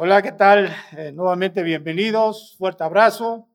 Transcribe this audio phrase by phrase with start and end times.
[0.00, 0.72] Hola, ¿qué tal?
[0.96, 3.48] Eh, nuevamente bienvenidos, fuerte abrazo.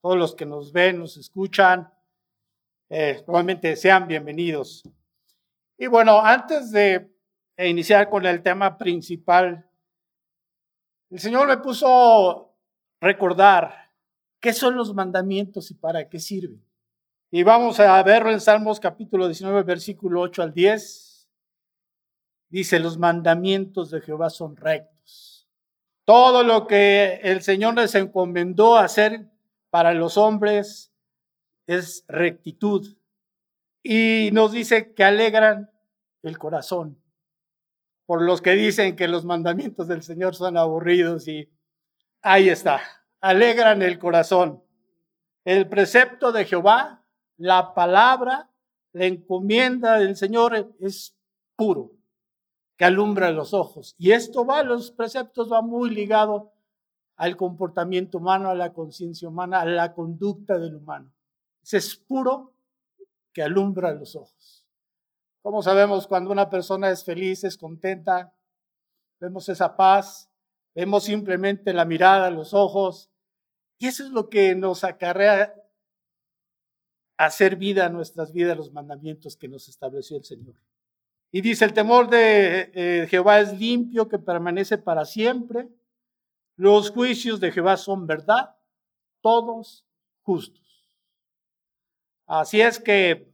[0.00, 1.92] Todos los que nos ven, nos escuchan,
[2.88, 4.82] eh, nuevamente sean bienvenidos.
[5.76, 7.14] Y bueno, antes de
[7.58, 9.68] iniciar con el tema principal,
[11.10, 12.56] el Señor me puso
[12.98, 13.92] recordar
[14.40, 16.64] qué son los mandamientos y para qué sirven.
[17.30, 21.28] Y vamos a verlo en Salmos capítulo 19, versículo 8 al 10.
[22.48, 24.99] Dice, los mandamientos de Jehová son rectos
[26.10, 29.30] todo lo que el Señor les encomendó hacer
[29.70, 30.92] para los hombres
[31.68, 32.96] es rectitud.
[33.80, 35.70] Y nos dice que alegran
[36.24, 37.00] el corazón.
[38.06, 41.48] Por los que dicen que los mandamientos del Señor son aburridos y
[42.22, 42.80] ahí está,
[43.20, 44.64] alegran el corazón.
[45.44, 48.50] El precepto de Jehová, la palabra,
[48.90, 51.16] la encomienda del Señor es
[51.54, 51.99] puro
[52.80, 53.94] que alumbra los ojos.
[53.98, 56.54] Y esto va, los preceptos va muy ligado
[57.16, 61.12] al comportamiento humano, a la conciencia humana, a la conducta del humano.
[61.70, 62.54] Es puro
[63.34, 64.66] que alumbra los ojos.
[65.42, 68.32] ¿Cómo sabemos cuando una persona es feliz, es contenta?
[69.20, 70.30] Vemos esa paz,
[70.74, 73.10] vemos simplemente la mirada, los ojos.
[73.76, 75.54] Y eso es lo que nos acarrea
[77.18, 80.54] hacer vida a nuestras vidas, los mandamientos que nos estableció el Señor.
[81.32, 85.68] Y dice, el temor de eh, Jehová es limpio, que permanece para siempre.
[86.56, 88.56] Los juicios de Jehová son verdad,
[89.20, 89.86] todos
[90.22, 90.60] justos.
[92.26, 93.32] Así es que,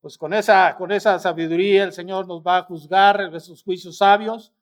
[0.00, 4.52] pues con esa, con esa sabiduría el Señor nos va a juzgar esos juicios sabios,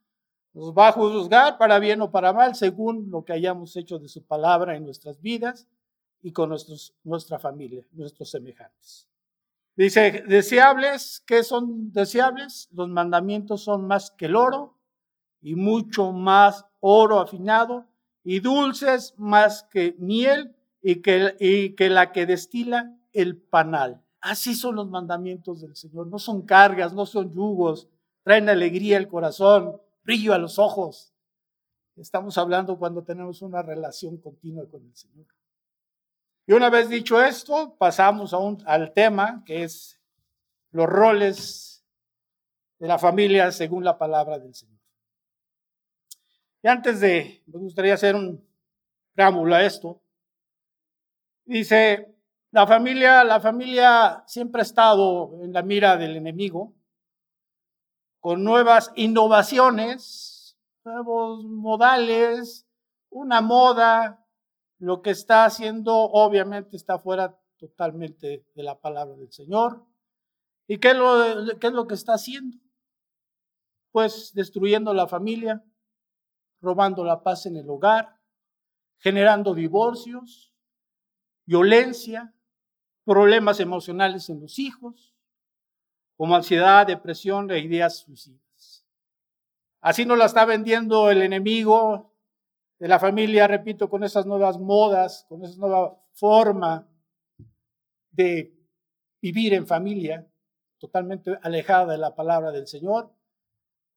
[0.55, 4.09] nos va a juzgar para bien o para mal, según lo que hayamos hecho de
[4.09, 5.67] su palabra en nuestras vidas
[6.23, 9.09] y con nuestros, nuestra familia, nuestros semejantes.
[9.75, 12.69] Dice, deseables, ¿qué son deseables?
[12.73, 14.77] Los mandamientos son más que el oro
[15.41, 17.87] y mucho más oro afinado
[18.23, 24.03] y dulces más que miel y que, y que la que destila el panal.
[24.21, 26.07] Así son los mandamientos del Señor.
[26.07, 27.89] No son cargas, no son yugos,
[28.25, 31.15] traen alegría al corazón, brillo a los ojos.
[31.97, 35.27] Estamos hablando cuando tenemos una relación continua con el Señor.
[36.47, 38.35] Y una vez dicho esto, pasamos
[38.67, 40.01] al tema que es
[40.71, 41.85] los roles
[42.79, 44.81] de la familia según la palabra del Señor.
[46.63, 48.45] Y antes de, me gustaría hacer un
[49.15, 50.01] preámbulo a esto.
[51.45, 52.15] Dice,
[52.51, 56.75] la familia, la familia siempre ha estado en la mira del enemigo
[58.21, 62.69] con nuevas innovaciones, nuevos modales,
[63.11, 64.22] una moda,
[64.83, 69.87] lo que está haciendo obviamente está fuera totalmente de la palabra del Señor.
[70.67, 70.97] ¿Y qué es
[71.73, 72.59] lo, que está haciendo?
[73.93, 75.65] Pues destruyendo la familia,
[76.61, 78.19] robando la paz en el hogar,
[78.99, 80.53] generando divorcios,
[81.47, 82.35] violencia,
[83.05, 85.15] problemas emocionales en los hijos,
[86.17, 88.85] como ansiedad, depresión e ideas suicidas.
[89.81, 92.12] Así nos la está vendiendo el enemigo
[92.83, 96.85] de la familia, repito, con esas nuevas modas, con esa nueva forma
[98.11, 98.53] de
[99.21, 100.27] vivir en familia,
[100.79, 103.13] totalmente alejada de la palabra del Señor.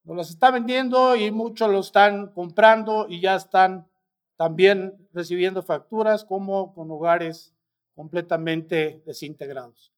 [0.04, 3.88] Nos las está vendiendo y muchos lo están comprando y ya están
[4.36, 7.56] también recibiendo facturas como con hogares
[7.96, 9.92] completamente desintegrados.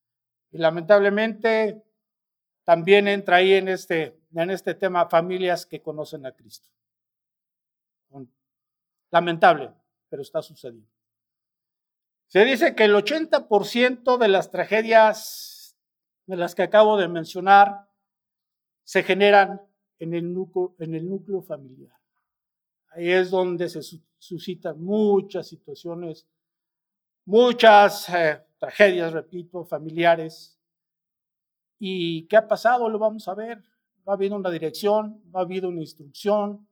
[0.50, 1.84] Y lamentablemente
[2.64, 6.70] también entra ahí en este, en este tema familias que conocen a Cristo.
[9.10, 9.72] Lamentable,
[10.08, 10.88] pero está sucediendo.
[12.28, 15.76] Se dice que el 80% de las tragedias
[16.26, 17.88] de las que acabo de mencionar
[18.84, 19.62] se generan
[19.98, 21.96] en el núcleo, familiar.
[22.90, 23.80] Ahí es donde se
[24.18, 26.28] suscitan muchas situaciones,
[27.24, 30.58] muchas eh, tragedias, repito, familiares.
[31.78, 32.90] ¿Y qué ha pasado?
[32.90, 33.62] Lo vamos a ver.
[34.06, 36.67] Va habido una dirección, va habido una instrucción,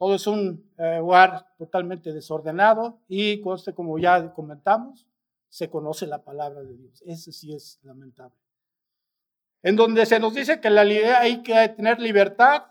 [0.00, 5.06] todo es un eh, lugar totalmente desordenado y como ya comentamos,
[5.50, 7.02] se conoce la palabra de Dios.
[7.04, 8.34] Eso sí es lamentable.
[9.62, 12.62] En donde se nos dice que hay que tener libertad,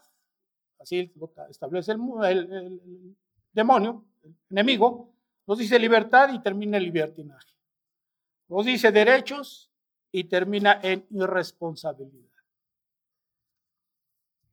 [0.79, 1.13] así
[1.51, 3.15] establece el, el
[3.53, 5.13] demonio, el enemigo,
[5.45, 7.53] nos dice libertad y termina el libertinaje.
[8.47, 9.69] Nos dice derechos
[10.11, 12.25] y termina en irresponsabilidad.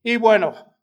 [0.02, 0.75] Y bueno,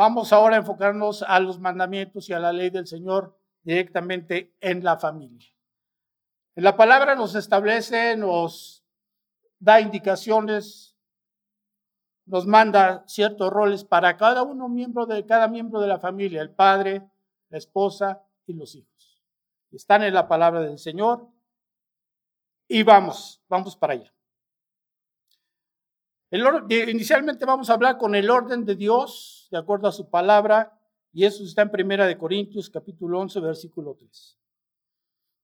[0.00, 4.82] Vamos ahora a enfocarnos a los mandamientos y a la ley del Señor directamente en
[4.82, 5.46] la familia.
[6.54, 8.82] La palabra nos establece, nos
[9.58, 10.96] da indicaciones
[12.24, 16.50] nos manda ciertos roles para cada uno miembro de cada miembro de la familia, el
[16.50, 17.06] padre,
[17.50, 19.22] la esposa y los hijos.
[19.70, 21.28] Están en la palabra del Señor
[22.66, 24.14] y vamos, vamos para allá.
[26.88, 30.78] inicialmente vamos a hablar con el orden de Dios, de acuerdo a su palabra,
[31.12, 34.38] y eso está en Primera de Corintios, capítulo 11, versículo 3.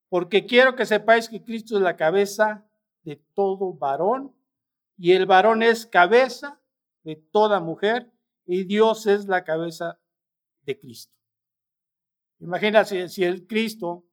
[0.08, 2.64] Porque quiero que sepáis que Cristo es la cabeza
[3.02, 4.34] de todo varón,
[4.96, 6.60] y el varón es cabeza
[7.02, 8.12] de toda mujer,
[8.46, 9.98] y Dios es la cabeza
[10.62, 11.14] de Cristo.
[12.38, 14.04] Imagínate si el Cristo,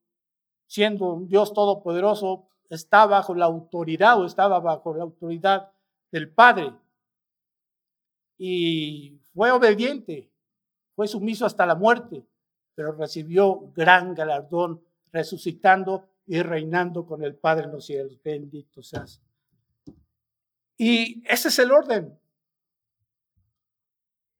[0.65, 5.71] siendo un Dios todopoderoso, está bajo la autoridad o estaba bajo la autoridad
[6.11, 6.73] del Padre.
[8.37, 10.31] Y fue obediente,
[10.95, 12.25] fue sumiso hasta la muerte,
[12.75, 18.19] pero recibió gran galardón resucitando y reinando con el Padre en los cielos.
[18.23, 19.21] Bendito seas.
[20.77, 22.19] Y ese es el orden.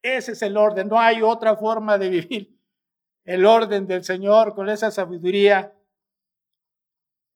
[0.01, 0.88] Ese es el orden.
[0.88, 2.60] No hay otra forma de vivir
[3.24, 5.74] el orden del Señor con esa sabiduría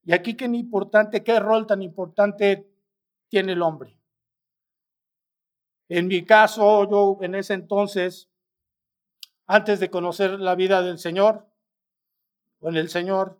[0.07, 2.65] y aquí qué importante, qué rol tan importante
[3.27, 4.00] tiene el hombre.
[5.89, 8.30] En mi caso, yo en ese entonces,
[9.45, 11.48] antes de conocer la vida del Señor,
[12.60, 13.39] con el Señor,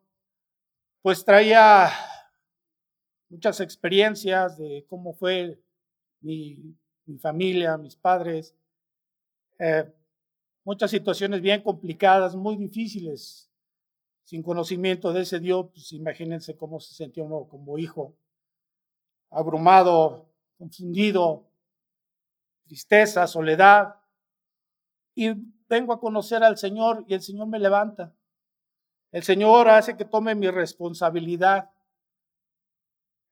[1.02, 1.90] pues traía
[3.30, 5.60] muchas experiencias de cómo fue
[6.22, 6.76] mi,
[7.20, 8.56] familia, mis padres,
[9.60, 9.92] eh,
[10.64, 13.50] muchas situaciones bien complicadas, muy difíciles
[14.24, 18.14] sin conocimiento de ese Dios, pues imagínense cómo se sentía uno como hijo,
[19.30, 21.47] abrumado, confundido,
[22.68, 23.96] tristeza, soledad.
[25.16, 25.32] Y
[25.68, 28.14] vengo a conocer al Señor y el Señor me levanta.
[29.12, 31.72] El Señor hace que tome mi responsabilidad.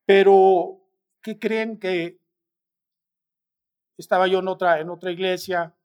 [0.05, 0.81] Pero,
[1.21, 2.19] ¿qué creen que
[3.97, 5.75] estaba yo en otra, en otra iglesia?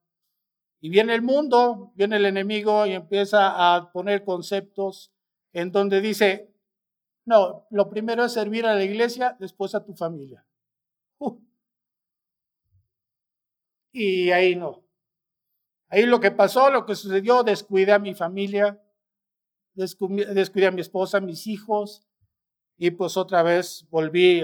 [0.81, 5.12] Y viene el mundo, viene el enemigo y empieza a poner conceptos
[5.53, 6.55] en donde dice,
[7.26, 10.44] no, lo primero es servir a la iglesia, después a tu familia.
[11.19, 11.38] Uh.
[13.92, 14.84] Y ahí no.
[15.88, 18.81] Ahí lo que pasó, lo que sucedió, descuidé a mi familia,
[19.75, 22.06] descuidé a mi esposa, a mis hijos,
[22.76, 24.42] y pues otra vez volví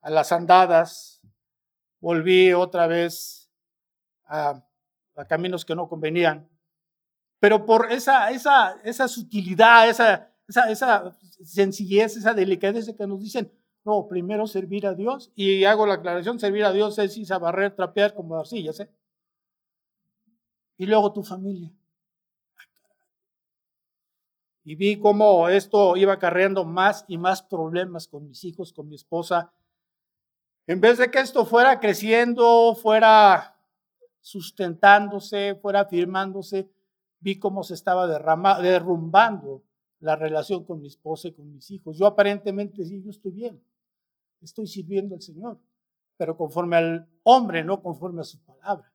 [0.00, 1.20] a las andadas,
[2.00, 3.50] volví otra vez
[4.24, 4.64] a
[5.18, 6.48] a caminos que no convenían.
[7.40, 13.52] Pero por esa, esa, esa sutilidad, esa, esa, esa sencillez, esa delicadeza que nos dicen,
[13.88, 15.32] no, primero servir a Dios.
[15.34, 18.78] Y hago la aclaración, servir a Dios es irse a barrer, trapear como arcillas.
[18.80, 18.90] ¿eh?
[20.76, 21.72] Y luego tu familia.
[24.62, 28.96] Y vi cómo esto iba acarreando más y más problemas con mis hijos, con mi
[28.96, 29.50] esposa.
[30.66, 33.56] En vez de que esto fuera creciendo, fuera
[34.20, 36.70] sustentándose, fuera afirmándose,
[37.20, 39.62] vi cómo se estaba derrumbando
[40.00, 41.96] la relación con mi esposa y con mis hijos.
[41.96, 43.62] Yo aparentemente sí, yo estoy bien,
[44.40, 45.60] estoy sirviendo al Señor,
[46.16, 48.92] pero conforme al hombre, no conforme a su palabra.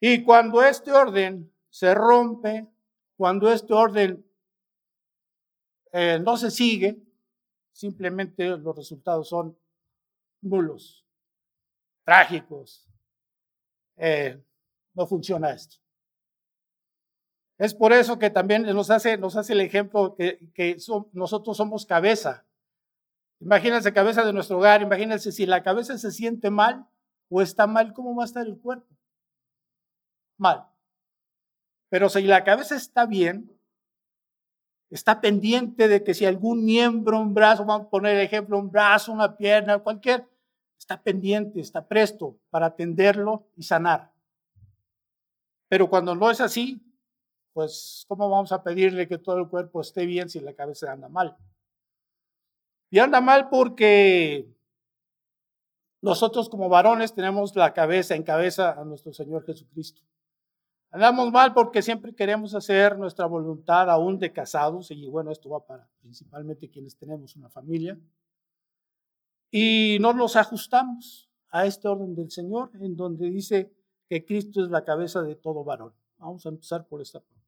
[0.00, 2.68] Y cuando este orden se rompe,
[3.16, 4.24] cuando este orden
[5.92, 7.02] eh, no se sigue,
[7.72, 9.56] simplemente los resultados son
[10.42, 11.06] nulos,
[12.04, 12.88] trágicos,
[13.96, 14.42] eh,
[14.92, 15.76] no funciona esto.
[17.56, 20.76] Es por eso que también nos hace, el ejemplo que
[21.12, 22.44] nosotros somos cabeza.
[23.40, 26.86] Imagínense cabeza de nuestro hogar, imagínense si la cabeza se siente mal
[27.28, 28.86] o está mal, ¿cómo va a estar el cuerpo?
[30.36, 30.66] Mal.
[31.88, 33.50] Pero si la cabeza está bien,
[34.90, 39.12] está pendiente de que si algún miembro, un brazo, vamos a poner ejemplo, un brazo,
[39.12, 40.26] una pierna, cualquier,
[40.78, 44.12] está pendiente, está presto para atenderlo y sanar.
[45.68, 46.80] Pero cuando no es así,
[47.52, 51.08] pues ¿cómo vamos a pedirle que todo el cuerpo esté bien si la cabeza anda
[51.08, 51.36] mal?
[52.94, 54.48] Y anda mal porque
[56.00, 60.00] nosotros como varones tenemos la cabeza en cabeza a nuestro Señor Jesucristo.
[60.92, 65.66] Andamos mal porque siempre queremos hacer nuestra voluntad aún de casados, y bueno, esto va
[65.66, 67.98] para principalmente quienes tenemos una familia.
[69.50, 73.72] Y no nos ajustamos a este orden del Señor, en donde dice
[74.08, 75.92] que Cristo es la cabeza de todo varón.
[76.18, 77.43] Vamos a empezar por esta parte.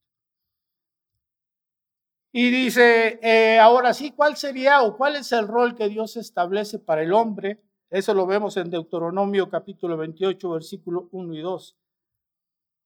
[2.38, 6.78] Y dice, eh, ahora sí, ¿cuál sería o cuál es el rol que Dios establece
[6.78, 7.62] para el hombre?
[7.88, 11.78] Eso lo vemos en Deuteronomio capítulo 28, versículo 1 y 2.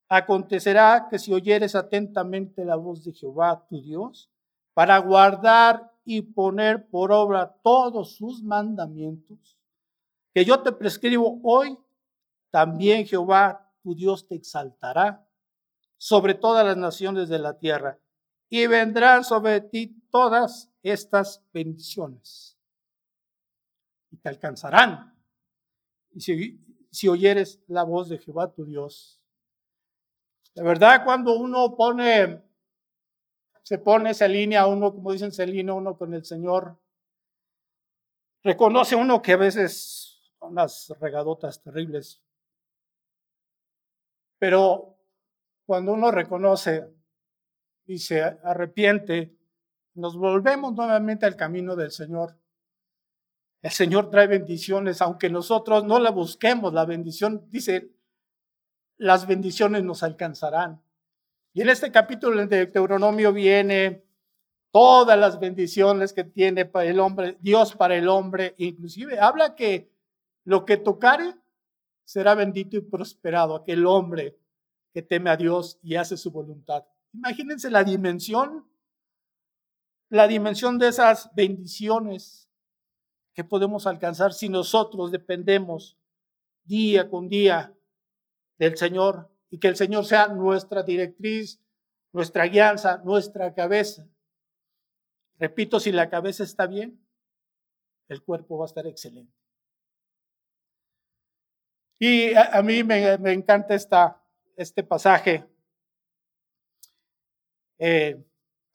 [0.09, 4.31] Acontecerá que si oyeres atentamente la voz de Jehová, tu Dios,
[4.73, 9.59] para guardar y poner por obra todos sus mandamientos
[10.33, 11.77] que yo te prescribo hoy,
[12.53, 15.27] también Jehová tu Dios te exaltará
[15.97, 17.99] sobre todas las naciones de la tierra
[18.51, 22.59] y vendrán sobre ti todas estas bendiciones
[24.11, 25.17] y te alcanzarán.
[26.11, 29.21] Y si, si oyeres la voz de Jehová tu Dios.
[30.57, 32.43] De verdad, cuando uno pone,
[33.63, 36.77] se pone esa línea, uno, como dicen, se alinea uno con el Señor,
[38.43, 42.21] reconoce uno que a veces son unas regadotas terribles.
[44.41, 44.97] Pero
[45.67, 47.00] cuando uno reconoce
[47.91, 49.35] y se arrepiente,
[49.95, 52.37] nos volvemos nuevamente al camino del Señor.
[53.63, 57.91] El Señor trae bendiciones, aunque nosotros no la busquemos, la bendición, dice,
[58.97, 60.81] las bendiciones nos alcanzarán.
[61.53, 64.05] Y en este capítulo de Deuteronomio viene
[64.71, 69.91] todas las bendiciones que tiene para el hombre, Dios para el hombre, inclusive habla que
[70.45, 71.35] lo que tocare
[72.05, 74.39] será bendito y prosperado, aquel hombre
[74.93, 76.85] que teme a Dios y hace su voluntad.
[77.13, 78.69] Imagínense la dimensión,
[80.09, 82.49] la dimensión de esas bendiciones
[83.35, 85.99] que podemos alcanzar si nosotros dependemos
[86.65, 87.75] día con día
[88.59, 91.61] del Señor y que el Señor sea nuestra directriz,
[92.13, 94.09] nuestra guianza, nuestra cabeza.
[95.39, 97.05] Repito, si la cabeza está bien,
[98.09, 99.33] el cuerpo va a estar excelente.
[101.99, 103.75] Y a, mí me, encanta
[104.57, 105.47] este pasaje.
[107.81, 108.23] Eh,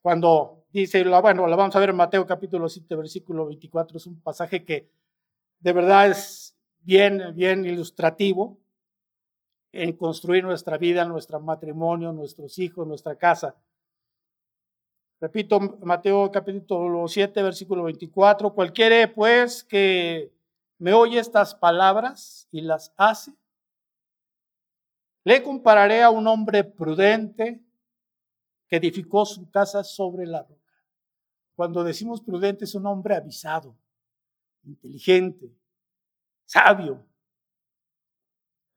[0.02, 3.96] cuando Dice, bueno, la vamos a ver en Mateo capítulo 7, versículo 24.
[3.96, 4.90] Es un pasaje que
[5.62, 8.58] de verdad es bien, bien ilustrativo
[9.72, 13.56] en construir nuestra vida, nuestro matrimonio, nuestros hijos, nuestra casa.
[15.22, 18.54] Repito, Mateo capítulo 7, versículo 24.
[18.54, 20.30] Cualquiera pues que
[20.78, 23.32] me oye estas palabras y las hace,
[25.24, 27.65] le compararé a un hombre prudente
[28.68, 30.74] que edificó su casa sobre la roca.
[31.56, 33.78] Cuando decimos prudente es un hombre avisado,
[34.64, 35.54] inteligente,
[36.46, 37.06] sabio,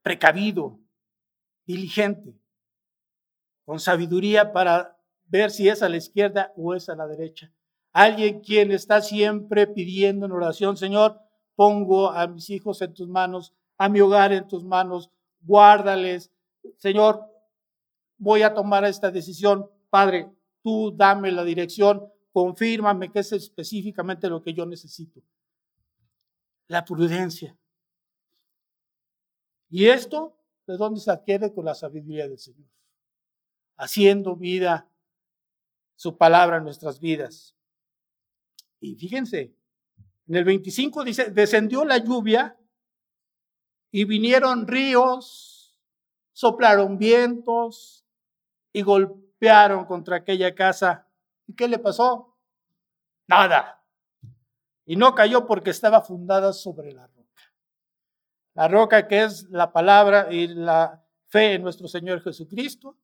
[0.01, 0.79] precavido,
[1.65, 2.33] diligente,
[3.65, 7.51] con sabiduría para ver si es a la izquierda o es a la derecha.
[7.91, 11.19] Alguien quien está siempre pidiendo en oración, Señor,
[11.55, 16.31] pongo a mis hijos en tus manos, a mi hogar en tus manos, guárdales.
[16.77, 17.25] Señor,
[18.17, 19.69] voy a tomar esta decisión.
[19.89, 20.29] Padre,
[20.61, 25.21] tú dame la dirección, confírmame que es específicamente lo que yo necesito.
[26.67, 27.57] La prudencia.
[29.69, 31.53] Y esto, ¿de dónde se adquiere?
[31.53, 32.69] Con la sabiduría del Señor.
[33.77, 34.89] Haciendo vida,
[35.95, 37.55] su palabra en nuestras vidas.
[38.79, 39.53] Y fíjense,
[40.27, 42.57] en el 25 dice, descendió la lluvia
[43.91, 45.75] y vinieron ríos,
[46.31, 48.05] soplaron vientos
[48.71, 48.83] y
[49.39, 51.05] golpearon contra aquella casa
[51.47, 52.35] ¿Y qué le pasó?
[53.27, 53.83] Nada.
[54.85, 57.41] Y no cayó porque estaba fundada sobre la roca.
[58.53, 62.97] La roca que es la palabra y la fe en nuestro Señor Jesucristo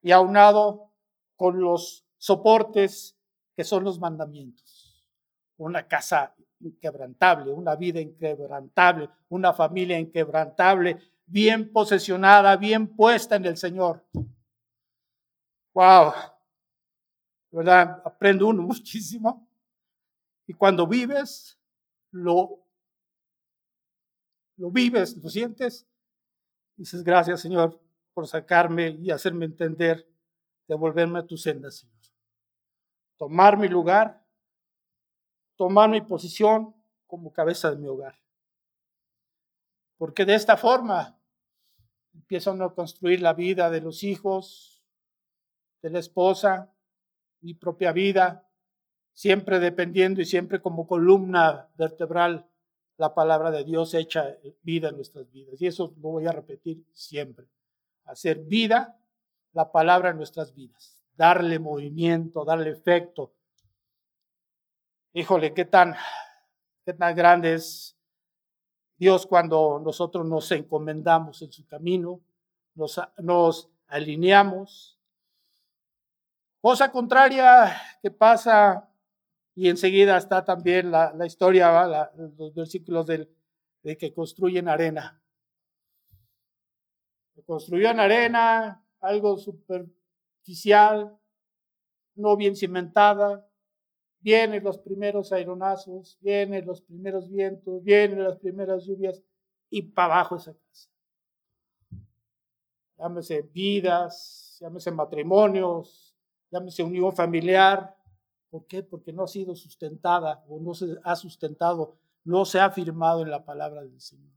[0.00, 0.90] y aunado
[1.36, 3.14] con los soportes
[3.54, 5.04] que son los mandamientos.
[5.58, 10.96] Una casa inquebrantable, una vida inquebrantable, una familia inquebrantable,
[11.26, 14.02] bien posesionada, bien puesta en el Señor.
[15.74, 16.12] Wow,
[17.50, 18.02] ¿verdad?
[18.04, 19.48] Aprende uno muchísimo.
[20.46, 21.58] Y cuando vives,
[22.10, 22.66] lo,
[24.56, 25.86] lo vives, lo sientes,
[26.76, 27.80] dices, gracias Señor
[28.12, 30.06] por sacarme y hacerme entender,
[30.68, 31.96] devolverme a tu senda, Señor.
[33.16, 34.22] Tomar mi lugar,
[35.56, 36.74] tomar mi posición
[37.06, 38.18] como cabeza de mi hogar.
[39.96, 41.18] Porque de esta forma
[42.12, 44.71] empiezan a construir la vida de los hijos,
[45.82, 46.72] de la esposa,
[47.40, 48.48] mi propia vida,
[49.12, 52.46] siempre dependiendo y siempre como columna vertebral
[52.96, 55.60] la palabra de Dios hecha vida en nuestras vidas.
[55.60, 57.46] Y eso lo voy a repetir siempre.
[58.04, 58.98] Hacer vida
[59.52, 61.02] la palabra en nuestras vidas.
[61.14, 63.32] Darle movimiento, darle efecto.
[65.12, 65.94] Híjole, qué tan,
[66.84, 67.96] qué tan grande es
[68.96, 72.20] Dios cuando nosotros nos encomendamos en su camino,
[72.74, 74.96] nos, nos alineamos,
[76.62, 78.88] Cosa contraria que pasa,
[79.52, 83.28] y enseguida está también la, historia, los versículos del,
[83.82, 85.20] de que construyen arena.
[87.44, 91.18] Construyen arena, algo superficial,
[92.14, 93.44] no bien cimentada,
[94.20, 99.20] vienen los primeros aeronazos, vienen los primeros vientos, vienen las primeras lluvias
[99.68, 100.88] y para abajo esa casa.
[102.98, 106.11] llámese vidas, llámese matrimonios,
[106.52, 107.96] llámese unión familiar.
[108.50, 108.82] ¿Por qué?
[108.82, 113.30] Porque no ha sido sustentada o no se ha sustentado, no se ha firmado en
[113.30, 114.30] la palabra del Señor.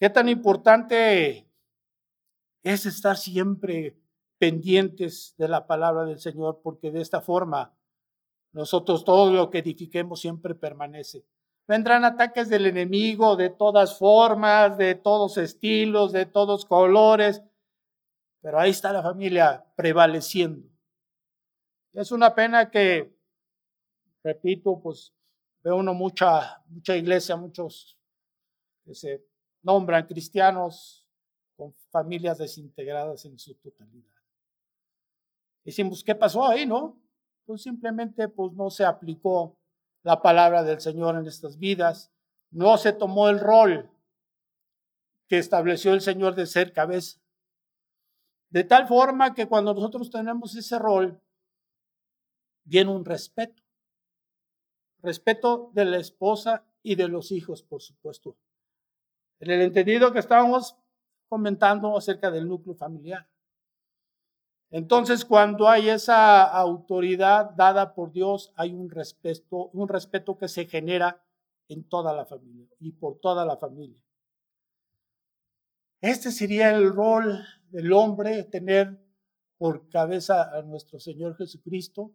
[0.00, 1.46] ¿Qué tan importante
[2.62, 3.98] es estar siempre
[4.38, 6.60] pendientes de la palabra del Señor?
[6.62, 7.76] Porque de esta forma
[8.52, 11.26] nosotros todo lo que edifiquemos siempre permanece.
[11.68, 17.42] Vendrán ataques del enemigo de todas formas, de todos estilos, de todos colores,
[18.40, 20.69] pero ahí está la familia prevaleciendo.
[21.92, 23.12] Es una pena que,
[24.22, 25.12] repito, pues
[25.62, 27.98] veo uno mucha, mucha iglesia, muchos
[28.84, 29.24] que se
[29.62, 31.06] nombran cristianos
[31.56, 34.08] con familias desintegradas en su totalidad.
[35.64, 36.98] Decimos, ¿qué pasó ahí, no?
[37.44, 39.58] Pues simplemente pues no se aplicó
[40.02, 42.12] la palabra del Señor en estas vidas,
[42.50, 43.90] no se tomó el rol
[45.28, 47.20] que estableció el Señor de ser cabeza.
[48.48, 51.20] De tal forma que cuando nosotros tenemos ese rol,
[52.64, 53.62] viene un respeto.
[55.02, 58.36] Respeto de la esposa y de los hijos, por supuesto.
[59.38, 60.76] En el entendido que estábamos
[61.28, 63.28] comentando acerca del núcleo familiar.
[64.70, 70.66] Entonces, cuando hay esa autoridad dada por Dios, hay un respeto, un respeto que se
[70.66, 71.24] genera
[71.68, 74.00] en toda la familia y por toda la familia.
[76.00, 78.98] Este sería el rol del hombre, tener
[79.58, 82.12] por cabeza a nuestro Señor Jesucristo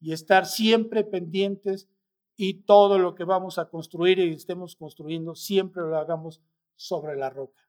[0.00, 1.88] y estar siempre pendientes
[2.36, 6.40] y todo lo que vamos a construir y estemos construyendo, siempre lo hagamos
[6.74, 7.62] sobre la roca,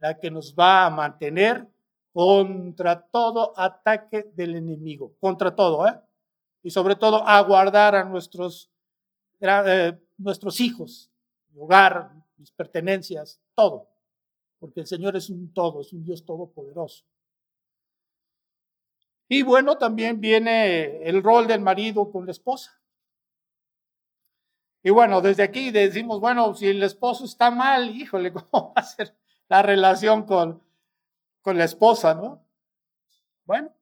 [0.00, 1.68] la que nos va a mantener
[2.12, 5.98] contra todo ataque del enemigo, contra todo, ¿eh?
[6.64, 8.70] Y sobre todo a guardar a nuestros,
[9.40, 11.10] eh, nuestros hijos,
[11.50, 13.88] mi hogar, mis pertenencias, todo,
[14.58, 17.04] porque el Señor es un todo, es un Dios todopoderoso.
[19.34, 22.78] Y bueno, también viene el rol del marido con la esposa.
[24.82, 28.82] Y bueno, desde aquí decimos, bueno, si el esposo está mal, híjole, ¿cómo va a
[28.82, 29.16] ser
[29.48, 30.62] la relación con,
[31.40, 32.44] con la esposa, no?
[33.46, 33.72] Bueno,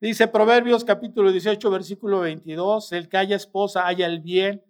[0.00, 4.62] dice Proverbios capítulo 18, versículo 22, el que haya esposa haya el bien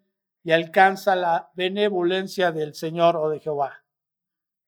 [0.43, 3.85] y alcanza la benevolencia del Señor o de Jehová.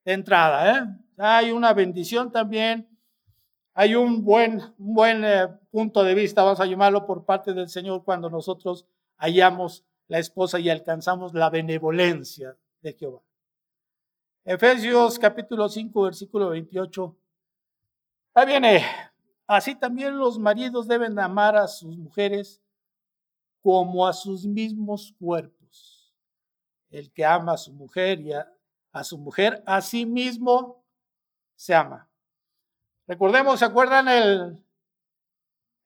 [0.05, 0.87] De entrada, ¿eh?
[1.17, 2.90] Hay una bendición también,
[3.81, 7.71] hay un buen, un buen eh, punto de vista, vamos a llamarlo por parte del
[7.71, 8.85] Señor cuando nosotros
[9.17, 13.23] hallamos la esposa y alcanzamos la benevolencia de Jehová.
[14.45, 17.17] Efesios capítulo 5, versículo 28.
[18.35, 18.85] Ahí viene.
[19.47, 22.61] Así también los maridos deben amar a sus mujeres
[23.63, 26.15] como a sus mismos cuerpos.
[26.91, 30.85] El que ama a su mujer y a, su mujer, a sí mismo
[31.57, 32.10] se ama.
[33.11, 34.65] Recordemos, ¿se acuerdan el,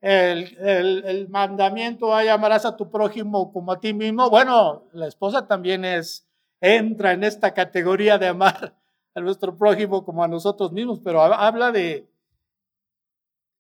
[0.03, 0.59] el,
[1.07, 4.29] el, mandamiento a amarás a tu prójimo como a ti mismo?
[4.29, 6.29] Bueno, la esposa también es
[6.61, 8.77] entra en esta categoría de amar
[9.15, 12.07] a nuestro prójimo como a nosotros mismos, pero habla de,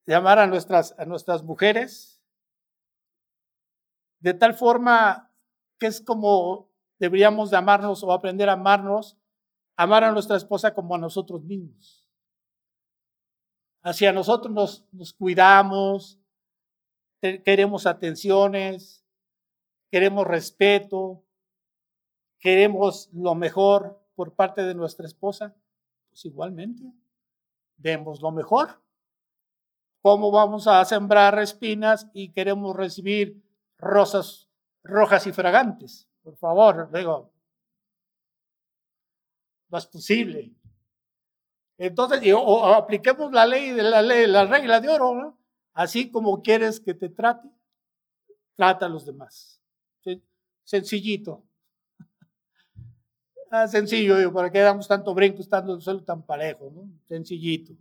[0.04, 2.20] de amar a nuestras, a nuestras mujeres
[4.18, 5.30] de tal forma
[5.78, 9.16] que es como deberíamos de amarnos o aprender a amarnos,
[9.74, 12.03] amar a nuestra esposa como a nosotros mismos.
[13.84, 16.18] Hacia nosotros nos, cuidamos,
[17.20, 19.04] queremos atenciones,
[19.90, 21.22] queremos respeto,
[22.38, 25.54] queremos lo mejor por parte de nuestra esposa,
[26.08, 26.82] pues igualmente,
[27.76, 28.82] demos lo mejor.
[30.00, 33.44] ¿Cómo vamos a sembrar espinas y queremos recibir
[33.76, 34.48] rosas
[34.82, 36.08] rojas y fragantes?
[36.22, 37.34] Por favor, digo,
[39.68, 40.54] no es posible.
[41.78, 45.38] Entonces, o, apliquemos la ley de la ley, la regla de oro, ¿no?
[45.72, 47.48] Así como quieres que te trate,
[48.54, 49.60] trata a los demás.
[50.64, 51.42] Sencillito.
[53.50, 56.72] Ah, sencillo, digo, ¿para qué damos tanto brinco estando solo tan parejo?
[56.74, 56.90] ¿no?
[57.06, 57.72] Sencillito.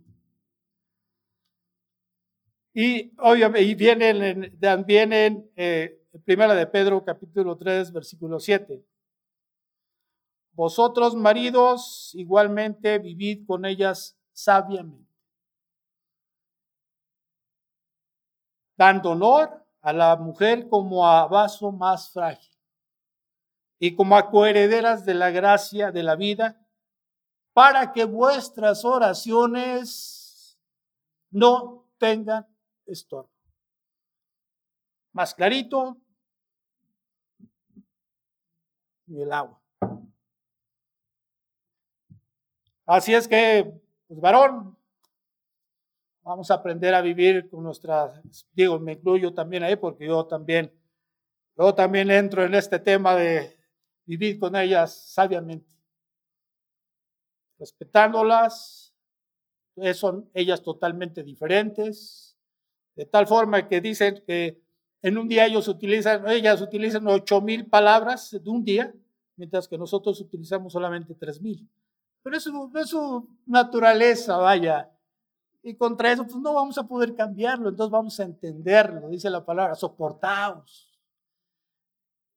[2.72, 8.84] Y obviamente, vienen también en eh, Primera de Pedro, capítulo 3, versículo 7.
[10.54, 15.12] Vosotros, maridos, igualmente vivid con ellas sabiamente,
[18.76, 22.54] dando honor a la mujer como a vaso más frágil
[23.80, 26.64] y como a coherederas de la gracia de la vida,
[27.52, 30.58] para que vuestras oraciones
[31.30, 32.46] no tengan
[32.86, 33.30] estorbo.
[35.12, 35.96] Más clarito,
[39.06, 39.63] y el agua.
[42.86, 44.76] Así es que pues varón,
[46.22, 48.20] vamos a aprender a vivir con nuestras,
[48.52, 50.72] digo, me incluyo también ahí porque yo también,
[51.56, 53.56] yo también entro en este tema de
[54.04, 55.72] vivir con ellas sabiamente,
[57.58, 58.94] respetándolas,
[59.94, 62.36] son ellas totalmente diferentes,
[62.94, 64.62] de tal forma que dicen que
[65.02, 68.94] en un día ellos utilizan, ellas utilizan ocho mil palabras de un día,
[69.36, 71.68] mientras que nosotros utilizamos solamente tres mil.
[72.24, 74.90] Pero eso es su naturaleza, vaya.
[75.62, 79.44] Y contra eso, pues no vamos a poder cambiarlo, entonces vamos a entenderlo, dice la
[79.44, 80.90] palabra, soportaos.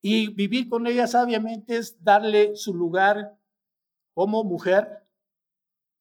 [0.02, 3.38] Y vivir con ella sabiamente es darle su lugar
[4.14, 5.06] como mujer,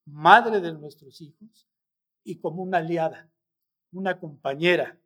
[0.04, 1.68] madre de nuestros hijos,
[2.24, 3.30] y como una aliada,
[3.92, 4.98] una compañera.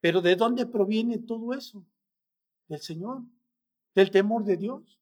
[0.00, 1.84] Pero ¿de dónde proviene todo eso?
[2.66, 3.22] Del Señor,
[3.94, 5.01] del temor de Dios,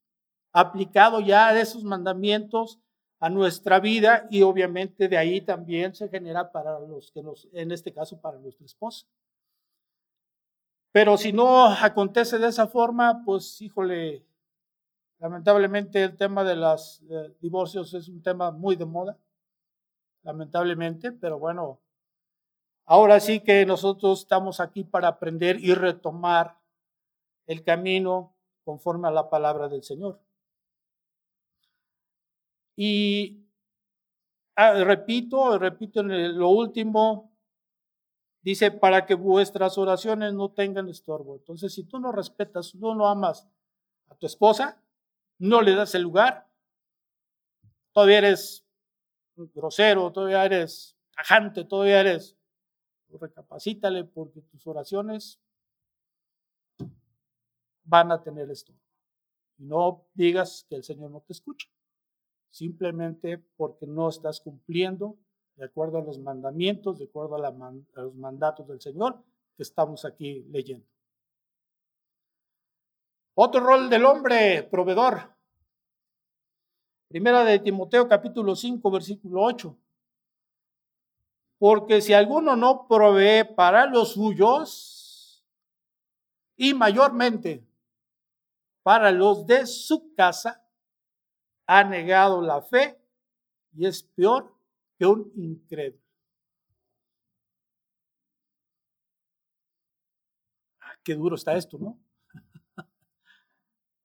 [0.53, 2.81] aplicado ya esos mandamientos
[3.19, 7.71] a nuestra vida y obviamente de ahí también se genera para los que nos, en
[7.73, 9.07] este caso para nuestra esposa.
[10.93, 14.25] Pero si no acontece de esa forma, pues híjole,
[15.19, 19.19] lamentablemente el tema de los eh, divorcios es un tema muy de moda,
[20.23, 21.81] lamentablemente, pero bueno,
[22.93, 26.59] Ahora sí que nosotros estamos aquí para aprender y retomar
[27.47, 28.35] el camino
[28.65, 30.19] conforme a la palabra del Señor.
[32.83, 33.47] Y
[34.57, 37.31] ah, repito, repito en lo último,
[38.41, 41.37] dice, para que vuestras oraciones no tengan estorbo.
[41.37, 43.47] Entonces, si tú no respetas, no amas
[44.09, 44.83] a tu esposa,
[45.39, 46.49] no le das el lugar,
[47.93, 48.67] todavía eres
[49.37, 52.39] grosero, todavía eres tajante, todavía eres
[53.11, 55.39] recapacítale porque tus oraciones
[57.85, 58.73] van a tener esto.
[59.59, 61.69] No digas que el Señor no te escucha,
[62.51, 65.17] simplemente porque no estás cumpliendo
[65.57, 69.23] de acuerdo a los mandamientos, de acuerdo a, a los mandatos del Señor
[69.57, 70.87] que estamos aquí leyendo.
[73.35, 75.35] Otro rol del hombre, proveedor.
[77.09, 79.77] Primera de Timoteo capítulo 5, versículo 8.
[81.59, 85.45] Porque si alguno no provee para los suyos
[86.57, 87.67] y mayormente
[88.83, 90.60] para los de su casa,
[91.73, 93.01] ha negado la fe
[93.77, 94.53] y es peor
[94.99, 96.03] que un incrédulo.
[100.81, 101.97] Ah, qué duro está esto, ¿no?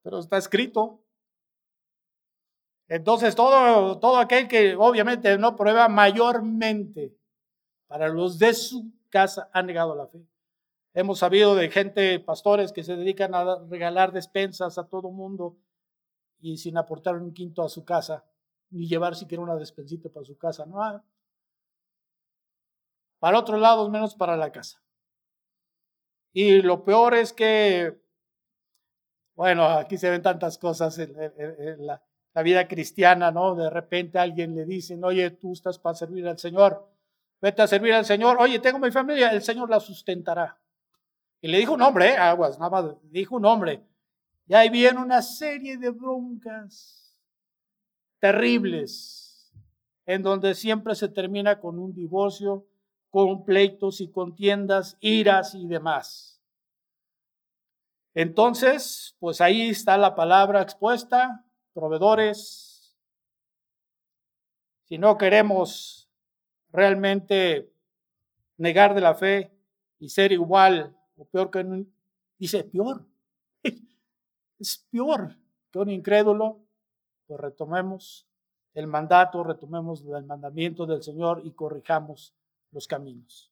[0.03, 1.01] Pero está escrito.
[2.87, 7.17] Entonces, todo, todo aquel que obviamente no prueba mayormente
[7.87, 10.23] para los de su casa han negado la fe.
[10.93, 15.57] Hemos sabido de gente, pastores, que se dedican a regalar despensas a todo mundo
[16.39, 18.25] y sin aportar un quinto a su casa,
[18.69, 20.65] ni llevar siquiera una despensita para su casa.
[20.65, 21.03] No, ah.
[23.19, 24.81] para otros lados, menos para la casa.
[26.33, 28.01] Y lo peor es que,
[29.35, 31.15] bueno, aquí se ven tantas cosas en,
[31.85, 32.01] la,
[32.43, 33.55] vida cristiana, ¿no?
[33.55, 36.95] De repente alguien le dice, oye, tú estás para servir al Señor
[37.45, 40.57] vete a servir al Señor, oye, tengo mi familia, el Señor la sustentará.
[41.41, 42.17] Y le dijo un hombre, ¿eh?
[42.17, 43.83] aguas, nada más, dijo un hombre.
[44.47, 47.17] Y ahí viene una serie de broncas
[48.19, 49.51] terribles,
[50.05, 52.65] en donde siempre se termina con un divorcio,
[53.09, 56.41] con pleitos y contiendas, iras y demás.
[58.13, 62.95] Entonces, pues ahí está la palabra expuesta, proveedores.
[64.83, 66.09] Si no queremos
[66.71, 67.71] realmente
[68.57, 69.51] negar de la fe
[69.99, 71.85] y ser igual o peor que
[72.37, 73.05] dice, peor,
[74.65, 75.37] es peor
[75.71, 76.59] que un incrédulo,
[77.27, 78.27] pues retomemos
[78.73, 82.33] el mandato, retomemos el mandamiento del Señor y corrijamos
[82.71, 83.51] los caminos.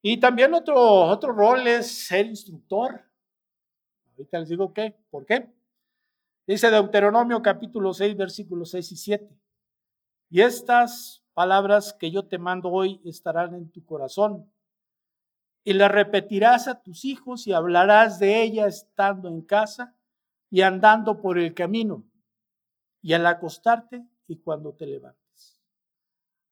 [0.00, 3.04] Y también otro, otro rol es ser instructor.
[4.12, 5.52] Ahorita les digo qué, ¿por qué?
[6.46, 9.38] Dice Deuteronomio capítulo 6, versículos 6 y 7.
[10.30, 14.50] Y estas palabras que yo te mando hoy estarán en tu corazón.
[15.68, 19.94] Y las repetirás a tus hijos y hablarás de ellas estando en casa
[20.48, 22.06] y andando por el camino
[23.02, 25.60] y al acostarte y cuando te levantes.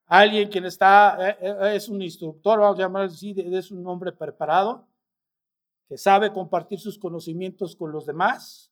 [0.04, 4.12] Alguien quien está, eh, eh, es un instructor, vamos a llamar así, es un hombre
[4.12, 4.86] preparado,
[5.88, 8.70] que sabe compartir sus conocimientos con los demás,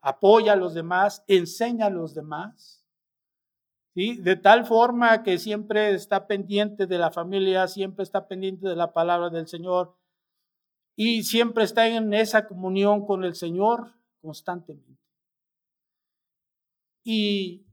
[0.00, 2.81] apoya a los demás, enseña a los demás
[3.94, 8.92] de tal forma que siempre está pendiente de la familia, siempre está pendiente de la
[8.92, 9.94] palabra del Señor
[10.96, 14.98] y siempre está en esa comunión con el Señor constantemente.
[17.04, 17.66] Y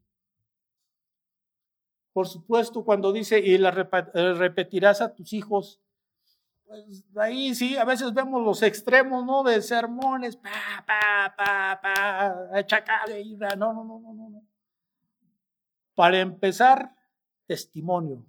[2.11, 5.79] por supuesto, cuando dice, y la eh, repetirás a tus hijos,
[6.65, 9.43] pues ahí sí, a veces vemos los extremos, ¿no?
[9.43, 10.49] De sermones, pa,
[10.85, 14.48] pa, pa, pa, no, no, no, no, no.
[15.99, 16.95] Para empezar,
[17.45, 18.25] testimonio.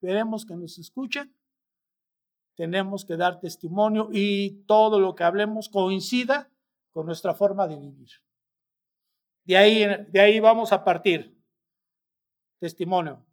[0.00, 1.32] Queremos que nos escuchen,
[2.56, 6.50] tenemos que dar testimonio y todo lo que hablemos coincida
[6.90, 8.08] con nuestra forma de vivir.
[9.44, 11.40] De ahí, de ahí vamos a partir.
[12.58, 13.24] Testimonio.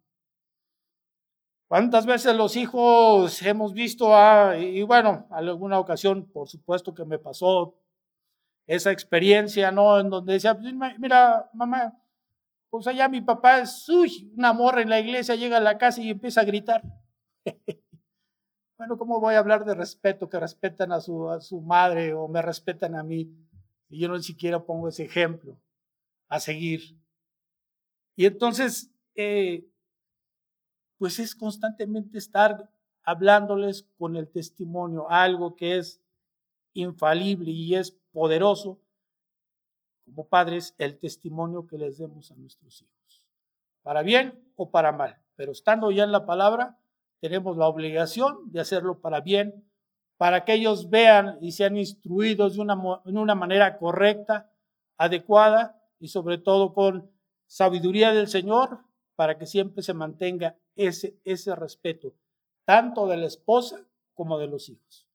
[1.66, 7.18] ¿Cuántas veces los hijos hemos visto, a, y bueno, alguna ocasión, por supuesto que me
[7.18, 7.76] pasó
[8.68, 9.98] esa experiencia, ¿no?
[9.98, 11.92] En donde decía, pues, mira, mamá,
[12.74, 16.10] pues allá mi papá uy, una morra en la iglesia, llega a la casa y
[16.10, 16.82] empieza a gritar.
[18.76, 20.28] bueno, ¿cómo voy a hablar de respeto?
[20.28, 23.32] Que respetan a su, a su madre o me respetan a mí.
[23.88, 25.56] Y yo no siquiera pongo ese ejemplo
[26.26, 26.98] a seguir.
[28.16, 29.64] Y entonces, eh,
[30.98, 32.68] pues es constantemente estar
[33.04, 36.02] hablándoles con el testimonio, algo que es
[36.72, 38.80] infalible y es poderoso,
[40.04, 43.22] como padres, el testimonio que les demos a nuestros hijos,
[43.82, 45.18] para bien o para mal.
[45.36, 46.78] Pero estando ya en la palabra,
[47.20, 49.64] tenemos la obligación de hacerlo para bien,
[50.16, 54.50] para que ellos vean y sean instruidos de una, una manera correcta,
[54.96, 57.10] adecuada y sobre todo con
[57.46, 58.80] sabiduría del Señor,
[59.16, 62.14] para que siempre se mantenga ese, ese respeto,
[62.64, 65.06] tanto de la esposa como de los hijos.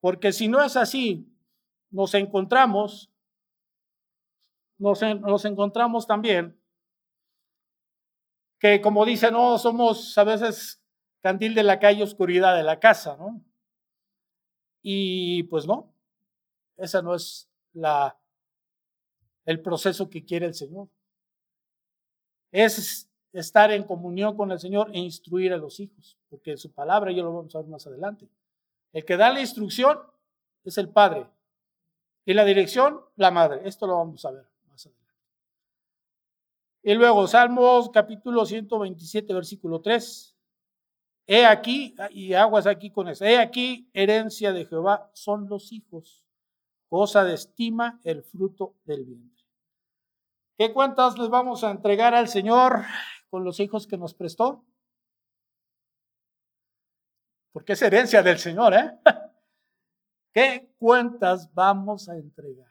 [0.00, 1.26] Porque si no es así,
[1.90, 3.10] nos encontramos,
[4.84, 6.60] nos, encontramos también
[8.58, 10.82] que como dicen, no, somos a veces
[11.20, 13.42] candil de la calle, oscuridad de la casa, ¿no?
[14.82, 15.92] Y pues no,
[16.76, 18.18] esa no es la,
[19.44, 20.88] el proceso que quiere el Señor.
[22.52, 27.10] Es estar en comunión con el Señor e instruir a los hijos, porque su palabra
[27.12, 28.28] ya lo vamos a ver más adelante.
[28.92, 29.98] El que da la instrucción
[30.62, 31.26] es el Padre
[32.24, 33.62] y la dirección la Madre.
[33.64, 34.53] Esto lo vamos a ver.
[36.86, 40.36] Y luego, Salmos capítulo 127, versículo 3.
[41.26, 46.22] He aquí, y aguas aquí con eso, he aquí, herencia de Jehová son los hijos,
[46.90, 49.46] cosa de estima el fruto del vientre.
[50.58, 52.82] ¿Qué cuentas les vamos a entregar al Señor
[53.30, 54.62] con los hijos que nos prestó?
[57.52, 58.98] Porque es herencia del Señor, ¿eh?
[60.34, 62.68] ¿Qué cuentas vamos a entregar?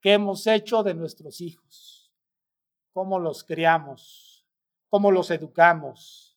[0.00, 1.97] ¿Qué hemos hecho de nuestros hijos?
[2.98, 4.44] ¿Cómo los criamos?
[4.88, 6.36] ¿Cómo los educamos?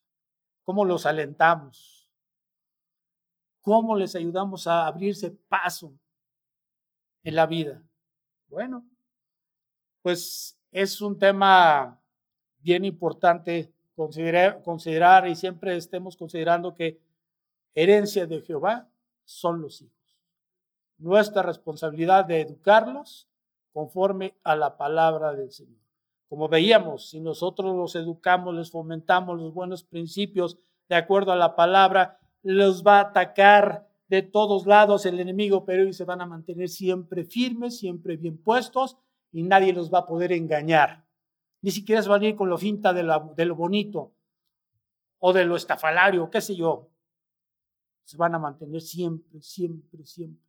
[0.64, 2.08] ¿Cómo los alentamos?
[3.62, 5.92] ¿Cómo les ayudamos a abrirse paso
[7.24, 7.82] en la vida?
[8.48, 8.88] Bueno,
[10.04, 12.00] pues es un tema
[12.60, 17.02] bien importante considerar, y siempre estemos considerando que
[17.74, 18.88] herencia de Jehová
[19.26, 20.22] son los hijos.
[21.00, 23.28] Nuestra responsabilidad de educarlos
[23.74, 25.82] conforme a la palabra del Señor.
[26.32, 31.58] Como veíamos, si nosotros los educamos, les fomentamos los buenos principios de acuerdo a la
[31.58, 36.26] palabra, los va a atacar de todos lados el enemigo, pero ellos se van a
[36.26, 38.96] mantener siempre firmes, siempre bien puestos
[39.34, 41.06] y nadie los va a poder engañar.
[41.62, 43.04] Ni siquiera se van a ir con lo finta de,
[43.36, 44.14] de lo bonito
[45.20, 46.88] o de lo estafalario, qué sé yo.
[48.06, 50.48] Se van a mantener siempre, siempre, siempre.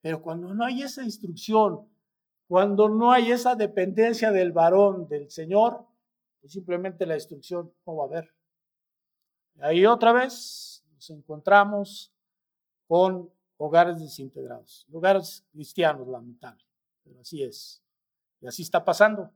[0.00, 1.88] Pero cuando no hay esa instrucción,
[2.46, 5.86] cuando no hay esa dependencia del varón, del Señor,
[6.40, 8.34] pues simplemente la instrucción no va a haber.
[9.56, 12.12] Y ahí otra vez nos encontramos
[12.86, 16.64] con hogares desintegrados, hogares cristianos, lamentable,
[17.02, 17.82] pero así es.
[18.40, 19.30] Y así está pasando.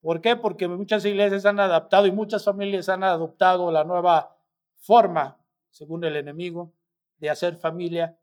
[0.00, 0.36] ¿Por qué?
[0.36, 4.36] Porque muchas iglesias han adaptado y muchas familias han adoptado la nueva
[4.76, 5.38] forma,
[5.70, 6.72] según el enemigo,
[7.18, 8.18] de hacer familia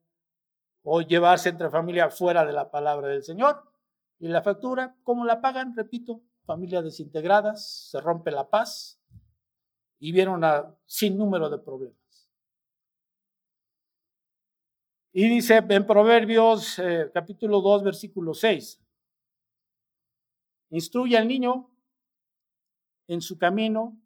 [0.84, 3.73] o llevarse entre familia fuera de la palabra del Señor.
[4.20, 5.76] Y la factura, ¿cómo la pagan?
[5.76, 9.02] Repito, familias desintegradas, se rompe la paz
[10.00, 11.98] y vieron a sin número de problemas.
[15.12, 18.84] Y dice en Proverbios eh, capítulo 2, versículo 6,
[20.72, 21.70] Instruye al niño
[23.08, 24.02] en su camino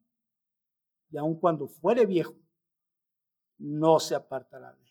[1.10, 2.36] y aun cuando fuere viejo,
[3.58, 4.87] no se apartará de él.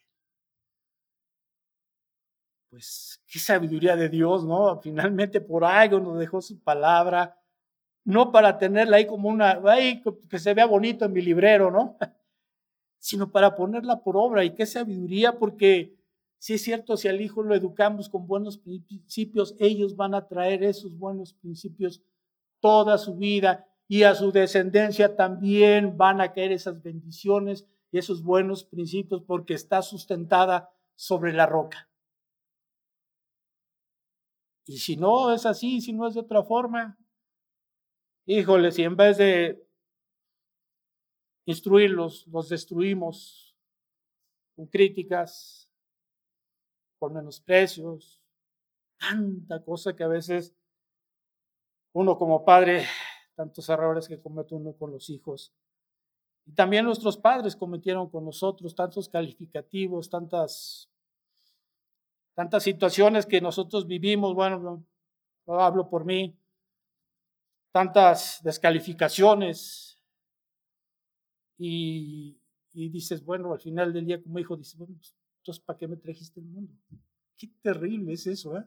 [2.76, 4.78] Pues qué sabiduría de Dios, ¿no?
[4.82, 7.40] Finalmente por algo nos dejó su palabra,
[8.04, 11.96] no para tenerla ahí como una, ahí que se vea bonito en mi librero, ¿no?
[12.98, 14.44] Sino para ponerla por obra.
[14.44, 15.96] Y qué sabiduría, porque
[16.36, 20.62] si es cierto, si al hijo lo educamos con buenos principios, ellos van a traer
[20.62, 22.02] esos buenos principios
[22.60, 28.22] toda su vida y a su descendencia también van a caer esas bendiciones y esos
[28.22, 31.88] buenos principios porque está sustentada sobre la roca.
[34.66, 36.98] Y si no es así, si no es de otra forma,
[38.26, 39.64] híjole, si en vez de
[41.46, 43.56] instruirlos, los destruimos
[44.56, 45.70] con críticas,
[46.98, 48.20] con menosprecios,
[48.98, 50.54] tanta cosa que a veces
[51.92, 52.86] uno como padre,
[53.36, 55.54] tantos errores que comete uno con los hijos.
[56.44, 60.90] Y también nuestros padres cometieron con nosotros tantos calificativos, tantas,
[62.36, 64.84] tantas situaciones que nosotros vivimos, bueno,
[65.46, 66.38] no hablo por mí,
[67.72, 69.98] tantas descalificaciones.
[71.58, 72.38] Y,
[72.74, 75.88] y dices, bueno, al final del día como hijo, dices, bueno, pues, entonces, ¿para qué
[75.88, 76.74] me trajiste el mundo?
[77.38, 78.64] Qué terrible es eso, ¿eh?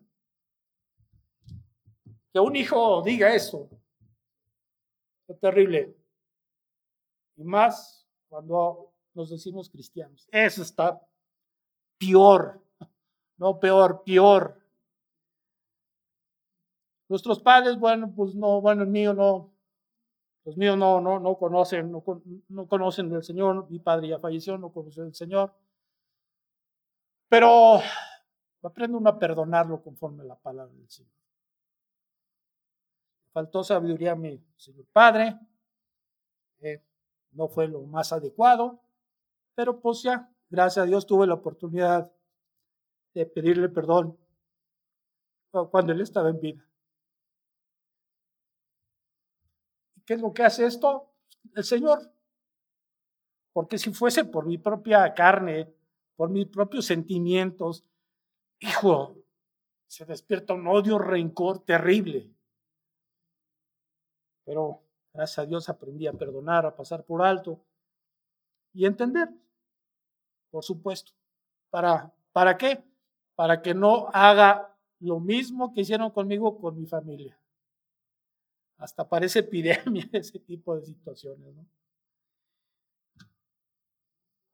[2.33, 3.69] Que un hijo diga eso.
[5.27, 5.95] Qué terrible.
[7.35, 10.27] Y más cuando nos decimos cristianos.
[10.31, 10.99] Eso está
[11.99, 12.63] peor.
[13.39, 14.61] No peor, peor.
[17.07, 19.51] Nuestros padres, bueno, pues no, bueno, el mío no,
[20.45, 22.03] los míos no, no, no conocen, no,
[22.49, 23.67] no conocen del Señor.
[23.71, 25.51] Mi padre ya falleció, no conoce del Señor.
[27.27, 27.79] Pero
[28.61, 31.19] aprendo uno a perdonarlo conforme a la palabra del Señor
[33.31, 35.39] faltó sabiduría a mi Señor Padre,
[36.59, 36.83] eh,
[37.31, 38.81] no fue lo más adecuado,
[39.55, 42.11] pero pues ya, gracias a Dios tuve la oportunidad
[43.13, 44.17] de pedirle perdón
[45.71, 46.67] cuando Él estaba en vida.
[49.95, 51.11] ¿Y qué es lo que hace esto?
[51.55, 52.11] El Señor.
[53.51, 55.73] Porque si fuese por mi propia carne,
[56.15, 57.83] por mis propios sentimientos,
[58.59, 59.15] hijo,
[59.87, 62.29] se despierta un odio, rencor terrible.
[64.45, 67.59] Pero gracias a Dios aprendí a perdonar, a pasar por alto
[68.73, 69.29] y entender,
[70.51, 71.11] por supuesto.
[71.69, 72.83] ¿Para, ¿Para qué?
[73.39, 77.39] Para que no haga lo mismo que hicieron conmigo con mi familia.
[78.77, 81.55] Hasta parece epidemia ese tipo de situaciones.
[81.55, 81.65] ¿no?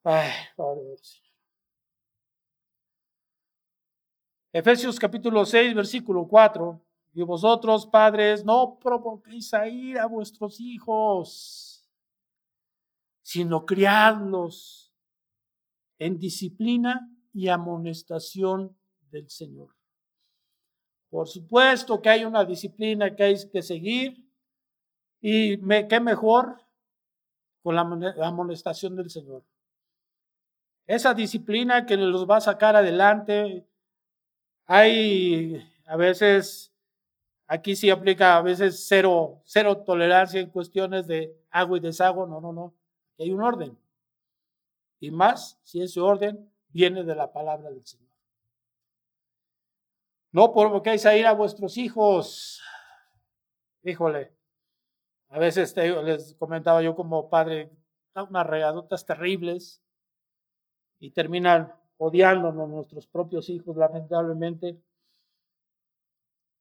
[0.04, 0.32] Ay,
[4.54, 6.80] Efesios capítulo 6, versículo 4.
[7.16, 11.90] Y vosotros, padres, no provoquéis a ir a vuestros hijos,
[13.24, 14.94] sino criadlos
[15.98, 18.76] en disciplina y amonestación
[19.12, 19.76] del Señor.
[21.10, 24.26] Por supuesto que hay una disciplina que hay que seguir
[25.22, 26.62] y qué mejor
[27.62, 27.82] con la
[28.24, 29.44] amonestación del Señor.
[30.88, 33.68] Esa disciplina que los va a sacar adelante,
[34.66, 36.72] hay a veces
[37.48, 42.28] Aquí sí aplica a veces cero, cero tolerancia en cuestiones de agua y desagüe.
[42.28, 42.74] No, no, no.
[43.20, 43.78] Hay un orden.
[45.00, 48.12] Y más si ese orden viene de la palabra del Señor.
[50.34, 52.62] No provoquéis a ir a vuestros hijos.
[53.82, 54.36] Híjole.
[55.30, 57.72] A veces les comentaba yo como padre,
[58.14, 59.82] unas regadotas terribles
[61.00, 64.78] y terminan odiándonos nuestros propios hijos, lamentablemente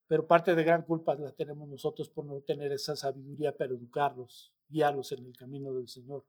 [0.07, 4.53] pero parte de gran culpa la tenemos nosotros por no tener esa sabiduría para educarlos,
[4.69, 6.25] guiarlos en el camino del Señor.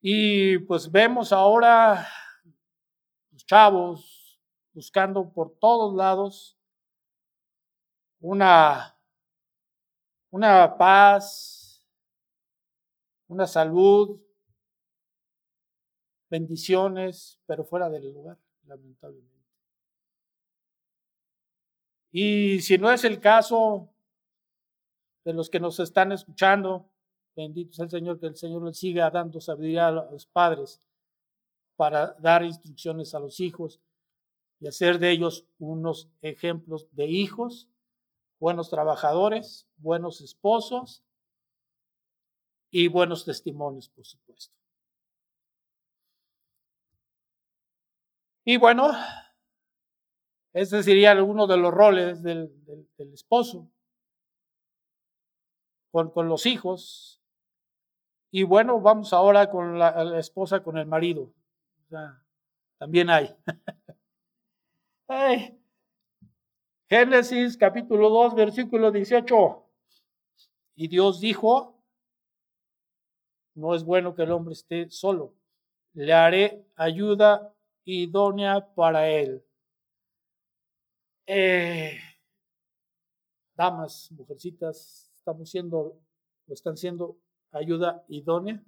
[0.00, 2.06] Y pues vemos ahora
[3.32, 4.40] los chavos
[4.72, 6.58] buscando por todos lados
[8.20, 8.98] una,
[10.30, 11.86] una paz,
[13.28, 14.20] una salud,
[16.28, 19.36] bendiciones, pero fuera del lugar, lamentablemente.
[22.10, 23.92] Y si no es el caso
[25.24, 26.90] de los que nos están escuchando,
[27.36, 30.80] bendito sea el Señor, que el Señor les siga dando sabiduría a los padres
[31.76, 33.80] para dar instrucciones a los hijos
[34.58, 37.68] y hacer de ellos unos ejemplos de hijos,
[38.40, 41.04] buenos trabajadores, buenos esposos
[42.70, 44.54] y buenos testimonios, por supuesto.
[48.44, 48.92] Y bueno,
[50.52, 52.50] ese sería uno de los roles del,
[53.12, 53.68] esposo
[55.90, 57.15] con, con, los hijos.
[58.30, 61.32] Y bueno, vamos ahora con la, esposa, con el marido.
[62.78, 63.34] también hay.
[66.88, 69.62] Génesis capítulo 2, versículo 18.
[70.76, 71.82] Y Dios dijo,
[73.54, 75.34] no es bueno que el hombre esté solo,
[75.94, 77.54] le haré ayuda
[77.84, 79.42] idónea para él.
[81.26, 81.98] Eh,
[83.56, 85.98] damas, mujercitas, estamos siendo
[86.48, 87.16] o están siendo
[87.58, 88.62] ayuda idónea.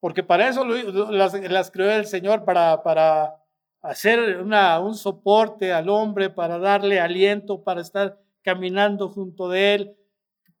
[0.00, 3.36] Porque para eso las, las creó el Señor, para, para
[3.82, 9.96] hacer una, un soporte al hombre, para darle aliento, para estar caminando junto de él,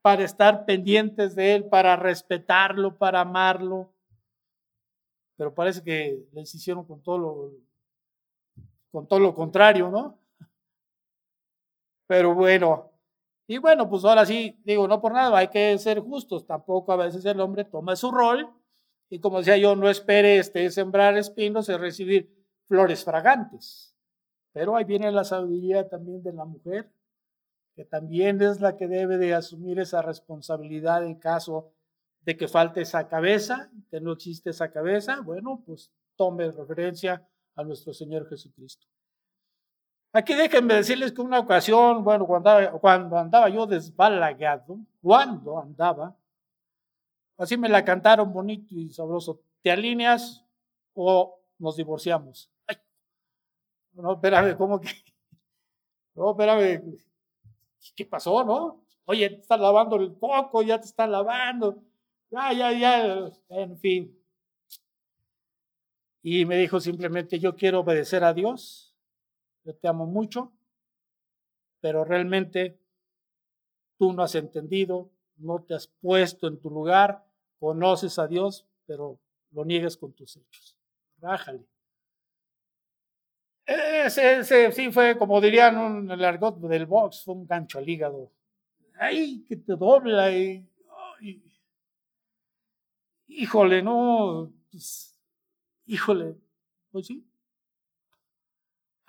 [0.02, 3.92] para estar pendientes de él, para respetarlo, para amarlo.
[5.36, 7.52] Pero parece que les hicieron con todo lo,
[8.90, 10.18] con todo lo contrario, ¿no?
[12.06, 12.89] Pero bueno,
[13.50, 16.96] y bueno, pues ahora sí, digo, no por nada, hay que ser justos, tampoco a
[16.96, 18.48] veces el hombre toma su rol
[19.08, 22.32] y como decía yo, no espere este, sembrar espinos y recibir
[22.68, 23.96] flores fragantes.
[24.52, 26.92] Pero ahí viene la sabiduría también de la mujer,
[27.74, 31.72] que también es la que debe de asumir esa responsabilidad en caso
[32.20, 37.64] de que falte esa cabeza, que no existe esa cabeza, bueno, pues tome referencia a
[37.64, 38.86] nuestro Señor Jesucristo.
[40.12, 46.16] Aquí déjenme decirles que una ocasión, bueno, cuando andaba, cuando andaba yo desbalagado, cuando andaba,
[47.38, 50.44] así me la cantaron bonito y sabroso, ¿te alineas
[50.94, 52.50] o nos divorciamos?
[53.92, 54.88] No, espérame, ¿cómo que?
[56.14, 56.98] No, espérame,
[57.94, 58.84] ¿qué pasó, no?
[59.04, 61.82] Oye, te están lavando el coco, ya te están lavando,
[62.30, 64.16] ya, ya, ya, en fin.
[66.22, 68.89] Y me dijo simplemente, yo quiero obedecer a Dios,
[69.64, 70.52] yo te amo mucho,
[71.80, 72.78] pero realmente
[73.98, 77.24] tú no has entendido, no te has puesto en tu lugar,
[77.58, 79.18] conoces a Dios, pero
[79.52, 80.76] lo niegues con tus hechos.
[81.18, 81.64] Rájale.
[83.66, 88.32] Ese, sí fue, como dirían en el argot del box, fue un gancho al hígado.
[88.98, 90.66] Ay, que te dobla y,
[93.28, 95.16] híjole, no, pues,
[95.86, 96.36] híjole,
[96.90, 97.24] pues sí.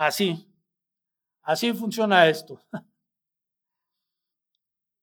[0.02, 0.52] Así,
[1.44, 2.60] así funciona esto.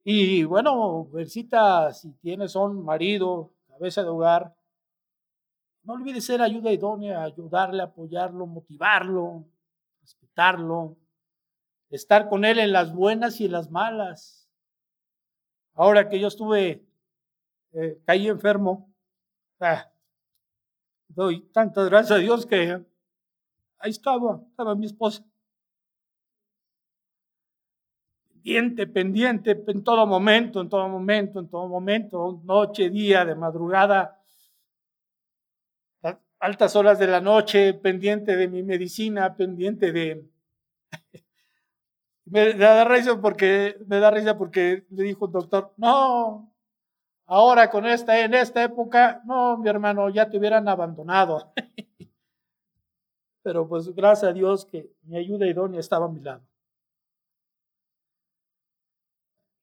[0.04, 4.56] Y bueno, Versita, si tienes un marido, cabeza de hogar,
[5.82, 9.44] no olvides ser ayuda idónea, ayudarle, apoyarlo, motivarlo,
[10.00, 10.96] respetarlo,
[11.90, 14.48] estar con él en las buenas y en las malas.
[15.74, 16.86] Ahora que yo estuve,
[17.72, 18.90] eh, caí enfermo,
[19.60, 19.92] ah,
[21.06, 22.82] doy tantas gracias a Dios que
[23.78, 25.24] ahí estaba, estaba mi esposa.
[28.32, 34.18] Pendiente, pendiente, en todo momento, en todo momento, en todo momento, noche, día, de madrugada,
[36.40, 40.24] altas horas de la noche, pendiente de mi medicina, pendiente de...
[42.24, 46.52] me da risa porque me da risa porque le dijo el doctor, no,
[47.26, 51.52] ahora con esta, en esta época, no, mi hermano, ya te hubieran abandonado.
[53.48, 56.42] Pero pues gracias a Dios que mi ayuda idónea estaba a mi lado.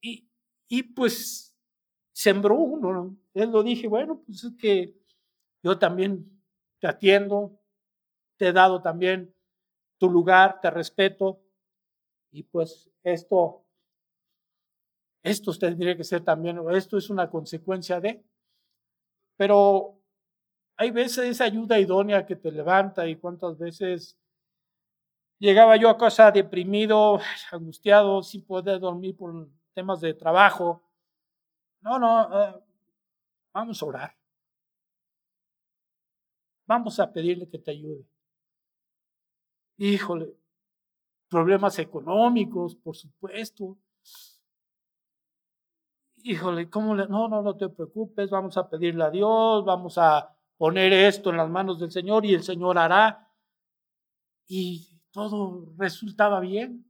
[0.02, 0.28] Y,
[0.68, 1.56] y pues
[2.14, 3.18] sembró uno, ¿no?
[3.36, 4.96] Él lo dije, bueno, pues es que
[5.64, 6.42] yo también
[6.80, 7.60] te atiendo,
[8.38, 9.36] te he dado también
[10.00, 11.42] tu lugar, te respeto.
[12.32, 13.66] Y pues esto,
[15.24, 18.24] esto tendría que ser también, esto es una consecuencia de,
[19.38, 20.00] pero
[20.78, 24.18] hay veces esa ayuda idónea que te levanta y cuántas veces
[25.40, 27.20] llegaba yo a casa deprimido,
[27.52, 30.84] angustiado, sin poder dormir por temas de trabajo.
[31.82, 32.56] No, no, eh,
[33.54, 34.16] vamos a orar.
[36.68, 38.04] Vamos a pedirle que te ayude.
[39.78, 40.34] Híjole,
[41.30, 43.78] problemas económicos, por supuesto.
[46.24, 47.08] Híjole, ¿cómo le?
[47.08, 51.38] No, no, no te preocupes, vamos a pedirle a Dios, vamos a poner esto en
[51.38, 53.30] las manos del Señor y el Señor hará.
[54.48, 56.86] Y todo resultaba bien.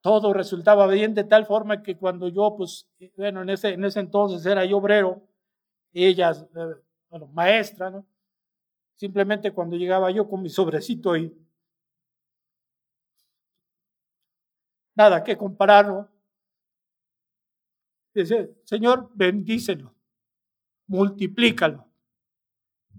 [0.00, 4.00] Todo resultaba bien de tal forma que cuando yo, pues, bueno, en ese, en ese
[4.00, 5.28] entonces era yo obrero,
[5.92, 6.74] ellas, eh,
[7.10, 8.06] bueno, maestra, ¿no?
[8.94, 11.32] Simplemente cuando llegaba yo con mi sobrecito y
[14.96, 16.08] nada que compararlo.
[18.14, 19.94] Dice, Señor, bendícelo,
[20.88, 21.86] multiplícalo.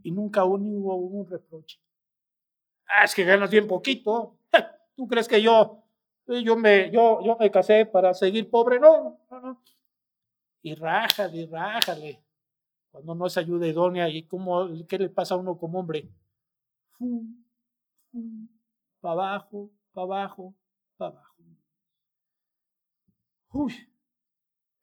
[0.01, 1.79] Y nunca hubo un reproche.
[2.87, 4.37] Ah, es que ganas bien poquito.
[4.95, 5.83] ¿Tú crees que yo,
[6.27, 8.79] yo, me, yo, yo me casé para seguir pobre?
[8.79, 9.63] No, no, no.
[10.61, 12.23] Y rájale, rájale
[12.91, 16.09] cuando no es ayuda idónea y cómo, qué le pasa a uno como hombre.
[18.99, 20.55] Para abajo, para abajo,
[20.97, 21.35] para abajo.
[23.51, 23.73] Uy,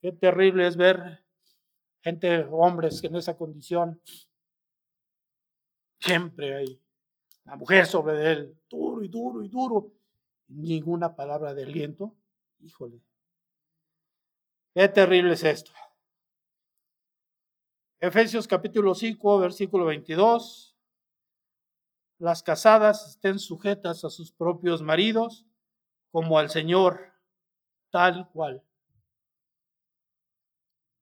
[0.00, 1.25] qué terrible es ver
[2.06, 4.00] gente, hombres en esa condición.
[5.98, 6.80] Siempre hay
[7.44, 9.92] la mujer sobre él, duro y duro y duro.
[10.46, 12.14] ninguna palabra de aliento.
[12.60, 13.00] Híjole,
[14.72, 15.72] qué terrible es esto.
[17.98, 20.76] Efesios capítulo 5, versículo 22.
[22.18, 25.44] Las casadas estén sujetas a sus propios maridos
[26.12, 27.00] como al Señor,
[27.90, 28.62] tal cual.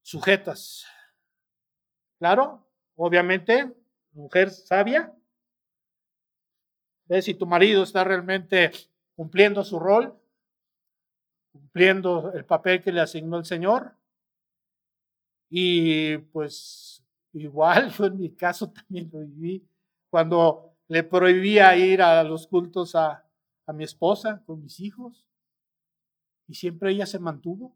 [0.05, 0.85] Sujetas.
[2.19, 3.75] Claro, obviamente,
[4.13, 5.15] mujer sabia.
[7.07, 8.71] Ve si tu marido está realmente
[9.17, 10.15] cumpliendo su rol,
[11.51, 13.97] cumpliendo el papel que le asignó el Señor.
[15.49, 17.03] Y pues
[17.33, 19.67] igual, yo en mi caso también lo viví
[20.11, 23.27] cuando le prohibía ir a los cultos a,
[23.67, 25.25] a mi esposa con mis hijos.
[26.47, 27.75] Y siempre ella se mantuvo.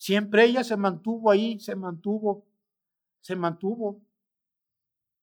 [0.00, 2.46] Siempre ella se mantuvo ahí, se mantuvo,
[3.20, 4.00] se mantuvo.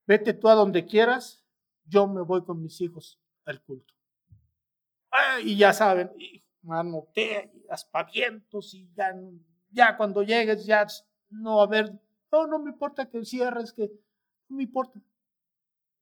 [0.05, 1.43] Vete tú a donde quieras,
[1.83, 3.95] yo me voy con mis hijos al culto.
[5.43, 6.11] y ya saben,
[6.61, 9.15] manotea y aspavientos y ya
[9.71, 10.85] ya cuando llegues, ya
[11.31, 11.91] no, a ver,
[12.31, 13.91] no, no me importa que cierres, que
[14.47, 15.01] no me importa.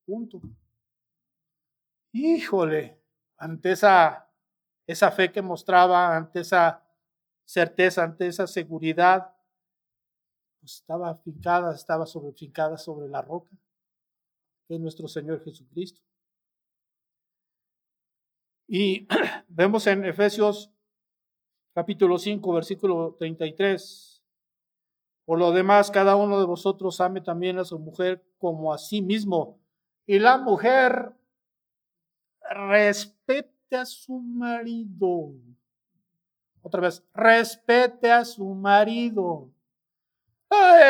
[0.05, 0.41] Punto.
[2.11, 3.01] Híjole,
[3.37, 4.29] ante esa,
[4.85, 6.84] esa fe que mostraba, ante esa
[7.45, 9.35] certeza, ante esa seguridad,
[10.59, 13.51] pues estaba afincada, estaba sobre, fincada sobre la roca,
[14.67, 16.01] que es nuestro Señor Jesucristo.
[18.67, 19.07] Y
[19.47, 20.71] vemos en Efesios
[21.73, 24.23] capítulo 5, versículo 33.
[25.25, 29.01] Por lo demás, cada uno de vosotros ame también a su mujer como a sí
[29.01, 29.59] mismo.
[30.07, 31.13] Y la mujer
[32.41, 35.33] respete a su marido.
[36.65, 39.51] Otra vez, respete a su marido.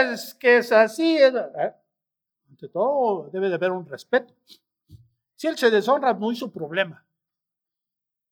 [0.10, 1.18] es que es así.
[1.18, 1.74] ¿eh?
[2.50, 4.34] Ante todo, debe de haber un respeto.
[5.36, 7.06] Si él se deshonra, no es su problema.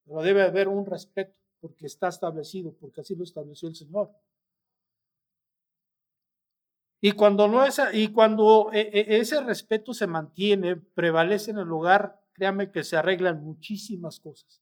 [0.05, 4.09] Pero debe haber un respeto porque está establecido, porque así lo estableció el Señor.
[7.01, 11.67] Y cuando, no es, y cuando e, e, ese respeto se mantiene, prevalece en el
[11.67, 14.61] lugar, créame que se arreglan muchísimas cosas.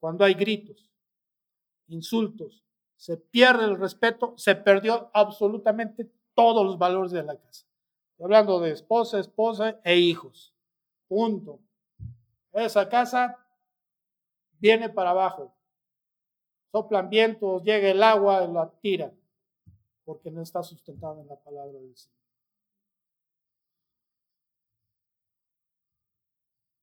[0.00, 0.90] Cuando hay gritos,
[1.88, 2.64] insultos,
[2.96, 7.66] se pierde el respeto, se perdió absolutamente todos los valores de la casa.
[8.10, 10.54] Estoy hablando de esposa, esposa e hijos.
[11.08, 11.60] Punto.
[12.52, 13.36] Esa casa
[14.58, 15.56] viene para abajo
[16.76, 19.10] soplan vientos, llega el agua y la tira,
[20.04, 22.16] porque no está sustentado en la palabra del Señor.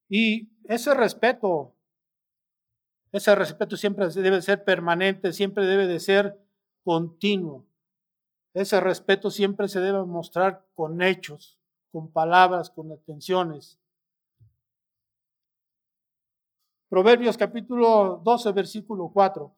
[0.10, 1.73] Y ese respeto,
[3.14, 6.44] ese respeto siempre debe ser permanente, siempre debe de ser
[6.84, 7.64] continuo.
[8.56, 11.60] Ese respeto siempre se debe mostrar con hechos,
[11.92, 13.80] con palabras, con atenciones.
[16.90, 19.56] Proverbios capítulo 12, versículo 4.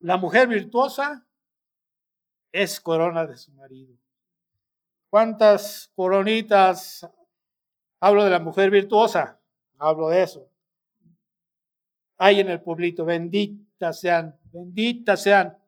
[0.00, 1.26] La mujer virtuosa
[2.52, 3.96] es corona de su marido.
[5.08, 7.08] ¿Cuántas coronitas
[8.00, 9.40] hablo de la mujer virtuosa?
[9.78, 10.51] Hablo de eso.
[12.24, 15.58] Hay en el pueblito, benditas sean, benditas sean.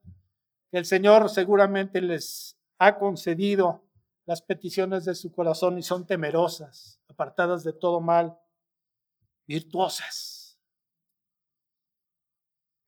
[0.70, 3.84] El Señor seguramente les ha concedido
[4.24, 8.38] las peticiones de su corazón y son temerosas, apartadas de todo mal,
[9.48, 10.57] virtuosas.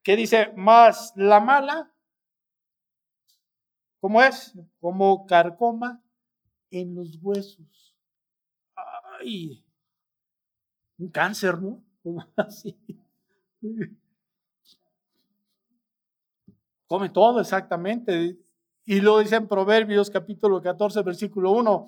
[0.05, 0.53] ¿Qué dice?
[0.55, 1.93] Más la mala,
[3.99, 4.57] ¿cómo es?
[4.79, 6.05] Como carcoma
[6.71, 7.97] en los huesos.
[8.77, 9.67] Ay,
[10.99, 11.83] un cáncer, ¿no?
[12.37, 12.79] Así.
[16.87, 18.39] Come todo exactamente.
[18.85, 21.87] Y lo dice en Proverbios capítulo 14, versículo 1.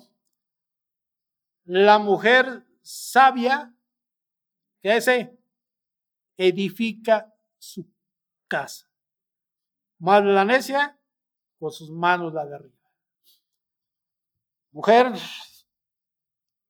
[1.65, 3.73] La mujer sabia,
[4.81, 5.37] ¿qué hace?
[6.35, 7.87] Edifica su
[8.47, 8.89] casa.
[9.99, 10.97] Más la necia,
[11.59, 12.75] con sus manos la derriba.
[14.71, 15.13] Mujer,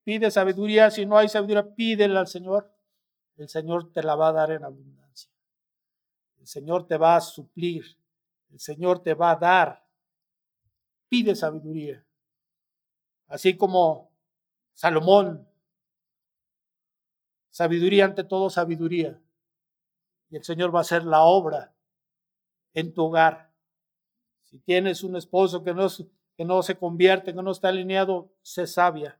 [0.03, 0.89] pide sabiduría.
[0.91, 2.71] Si no hay sabiduría, pídela al Señor.
[3.37, 4.98] El Señor te la va a dar en abundancia.
[6.49, 7.85] Señor te va a suplir.
[8.49, 9.87] El Señor te va a dar.
[11.07, 12.03] Pide sabiduría.
[13.27, 14.11] Así como
[14.73, 15.47] Salomón.
[17.51, 19.21] Sabiduría ante todo, sabiduría
[20.29, 21.73] y el Señor va a hacer la obra
[22.73, 23.51] en tu hogar.
[24.43, 25.87] Si tienes un esposo que no,
[26.35, 29.19] que no se convierte, que no está alineado, sé sabia.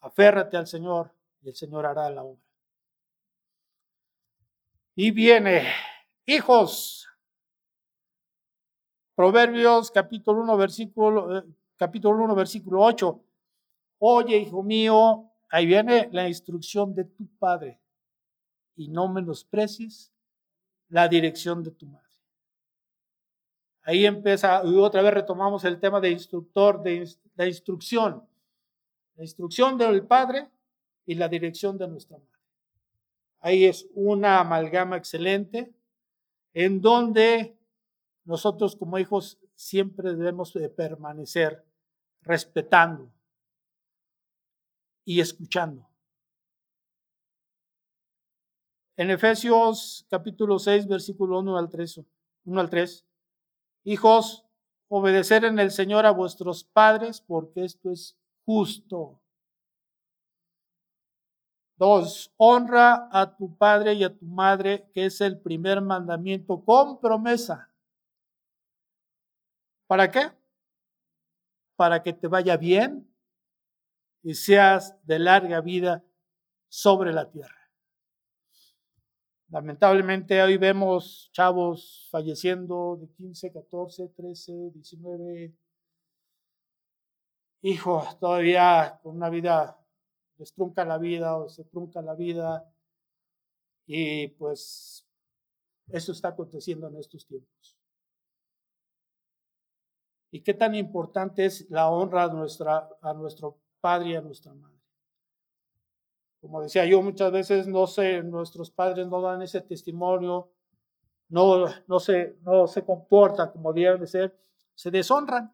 [0.00, 1.12] Aférrate al Señor
[1.42, 2.47] y el Señor hará la obra.
[5.00, 5.62] Y viene,
[6.26, 7.06] hijos,
[9.14, 11.44] Proverbios capítulo 1, versículo, eh,
[11.76, 13.24] capítulo 1, versículo 8.
[13.98, 17.80] Oye, hijo mío, ahí viene la instrucción de tu padre
[18.74, 20.12] y no menosprecies
[20.88, 22.16] la dirección de tu madre.
[23.82, 28.28] Ahí empieza, otra vez retomamos el tema de instructor, de la instrucción.
[29.14, 30.48] La instrucción del padre
[31.06, 32.37] y la dirección de nuestra madre.
[33.40, 35.72] Ahí es una amalgama excelente
[36.54, 37.56] en donde
[38.24, 41.64] nosotros como hijos siempre debemos de permanecer
[42.22, 43.10] respetando
[45.04, 45.88] y escuchando.
[48.96, 52.00] En Efesios capítulo 6, versículo 1 al 3,
[52.44, 53.06] 1 al 3,
[53.84, 54.44] hijos,
[54.88, 59.20] obedecer en el Señor a vuestros padres, porque esto es justo.
[61.78, 67.00] Dos, honra a tu padre y a tu madre, que es el primer mandamiento con
[67.00, 67.72] promesa.
[69.86, 70.32] ¿Para qué?
[71.76, 73.08] Para que te vaya bien
[74.24, 76.04] y seas de larga vida
[76.68, 77.70] sobre la tierra.
[79.50, 85.54] Lamentablemente hoy vemos chavos falleciendo de 15, 14, 13, 19.
[87.62, 89.78] Hijo, todavía con una vida,
[90.38, 92.72] les trunca la vida o se trunca la vida.
[93.86, 95.06] Y pues
[95.88, 97.76] eso está aconteciendo en estos tiempos.
[100.30, 104.52] ¿Y qué tan importante es la honra a, nuestra, a nuestro padre y a nuestra
[104.54, 104.78] madre?
[106.40, 110.50] Como decía yo, muchas veces no sé, nuestros padres no dan ese testimonio,
[111.28, 114.38] no, no, se, no se comportan como deben de ser,
[114.74, 115.52] se deshonran.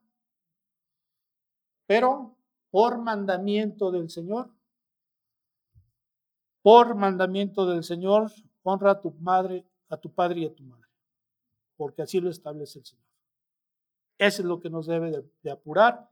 [1.86, 2.36] Pero
[2.70, 4.50] por mandamiento del Señor,
[6.64, 10.88] por mandamiento del Señor, honra a tu madre, a tu padre y a tu madre,
[11.76, 13.04] porque así lo establece el Señor.
[14.16, 15.12] Eso es lo que nos debe
[15.42, 16.10] de, apurar,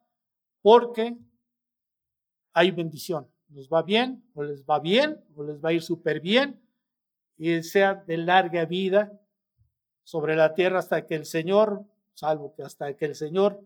[0.61, 1.17] porque
[2.53, 6.21] hay bendición nos va bien, o les va bien, o les va a ir súper
[6.21, 6.63] bien,
[7.39, 9.19] y sea de larga vida
[10.05, 11.83] sobre la tierra hasta que el Señor,
[12.13, 13.59] salvo que hasta que el Señor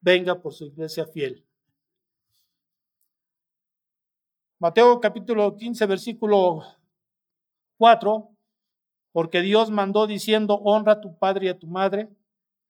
[0.00, 1.44] venga por su iglesia fiel.
[4.64, 6.62] Mateo capítulo 15, versículo
[7.76, 8.34] 4,
[9.12, 12.08] porque Dios mandó diciendo, honra a tu padre y a tu madre,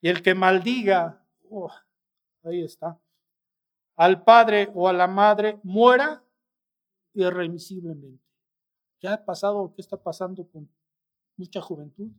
[0.01, 1.71] y el que maldiga, oh,
[2.43, 3.01] ahí está,
[3.95, 6.25] al padre o a la madre, muera
[7.13, 8.25] irremisiblemente.
[8.99, 9.73] ¿Qué ha pasado?
[9.77, 10.69] ¿Qué está pasando con
[11.37, 12.11] mucha juventud?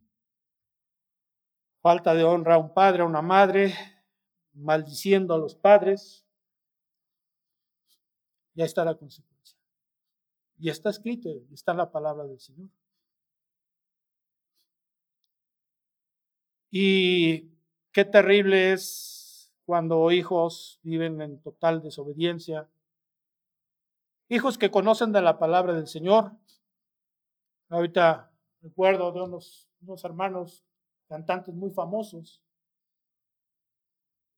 [1.81, 3.73] Falta de honra a un padre, a una madre,
[4.53, 6.25] maldiciendo a los padres.
[8.53, 9.34] Ya está la consecuencia.
[10.57, 12.69] Y está escrito, está la palabra del Señor.
[16.71, 17.51] Y
[17.91, 22.69] qué terrible es cuando hijos viven en total desobediencia,
[24.29, 26.31] hijos que conocen de la palabra del Señor.
[27.69, 28.31] Ahorita
[28.61, 29.69] recuerdo de unos,
[30.03, 30.63] hermanos
[31.07, 32.41] cantantes muy famosos,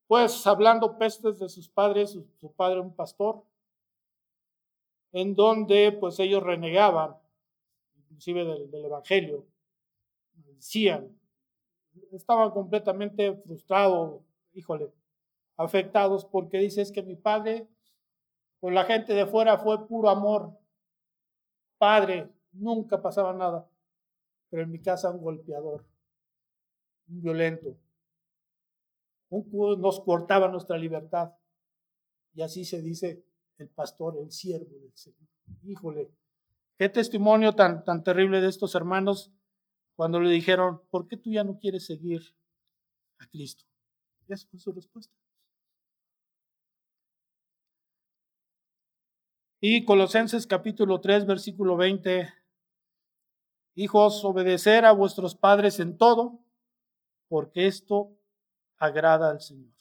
[0.07, 3.43] pues hablando pestes de sus padres, su, padre un pastor,
[5.11, 7.15] en donde pues ellos renegaban,
[7.95, 9.45] inclusive del, del Evangelio,
[10.33, 11.17] decían,
[12.11, 14.21] estaban completamente frustrados,
[14.53, 14.91] híjole,
[15.55, 17.67] afectados, porque dice es que mi padre
[18.59, 20.57] con la gente de fuera fue puro amor.
[21.77, 23.69] Padre, nunca pasaba nada.
[24.49, 25.85] Pero en mi casa un golpeador,
[27.09, 27.77] un violento.
[29.29, 31.33] Un, nos cortaba nuestra libertad.
[32.33, 33.23] Y así se dice
[33.57, 35.27] el pastor, el siervo del Señor.
[35.63, 36.11] Híjole,
[36.77, 39.31] qué testimonio tan, tan terrible de estos hermanos
[39.95, 42.21] cuando le dijeron, ¿por qué tú ya no quieres seguir
[43.19, 43.65] a Cristo?
[44.27, 45.13] Y esa fue su respuesta.
[49.59, 52.31] Y Colosenses capítulo 3, versículo 20.
[53.73, 56.39] Hijos, obedecer a vuestros padres en todo,
[57.27, 58.15] porque esto
[58.77, 59.73] agrada al Señor.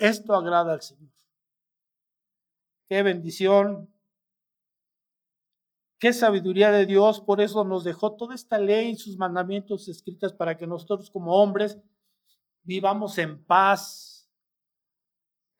[0.00, 1.12] Esto agrada al Señor.
[2.88, 3.88] Qué bendición,
[6.00, 7.20] qué sabiduría de Dios.
[7.20, 11.34] Por eso nos dejó toda esta ley y sus mandamientos escritas para que nosotros como
[11.34, 11.78] hombres
[12.62, 14.28] vivamos en paz,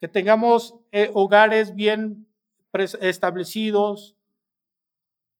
[0.01, 2.27] que tengamos eh, hogares bien
[2.73, 4.17] establecidos,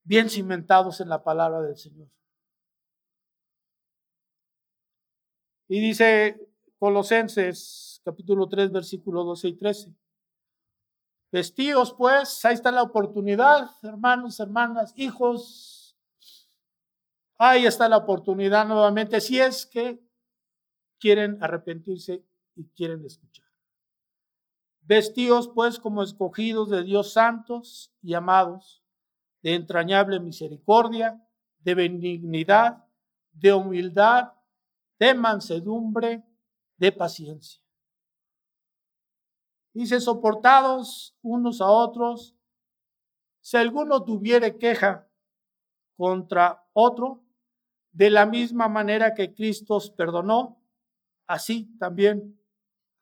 [0.04, 2.08] bien cimentados en la palabra del Señor.
[5.68, 6.48] Y dice
[6.78, 9.96] Colosenses capítulo 3 versículo 12 y 13.
[11.32, 15.98] Vestíos pues, ahí está la oportunidad, hermanos, hermanas, hijos.
[17.38, 20.00] Ahí está la oportunidad nuevamente, si es que
[21.00, 22.24] quieren arrepentirse
[22.56, 23.52] y quieren escuchar
[24.82, 28.84] Vestíos pues como escogidos de Dios santos y amados,
[29.42, 31.26] de entrañable misericordia,
[31.60, 32.84] de benignidad,
[33.32, 34.34] de humildad,
[35.00, 36.24] de mansedumbre,
[36.78, 37.61] de paciencia.
[39.74, 42.36] Dice, soportados unos a otros,
[43.40, 45.08] si alguno tuviere queja
[45.96, 47.24] contra otro,
[47.92, 50.62] de la misma manera que Cristo os perdonó,
[51.28, 52.40] así también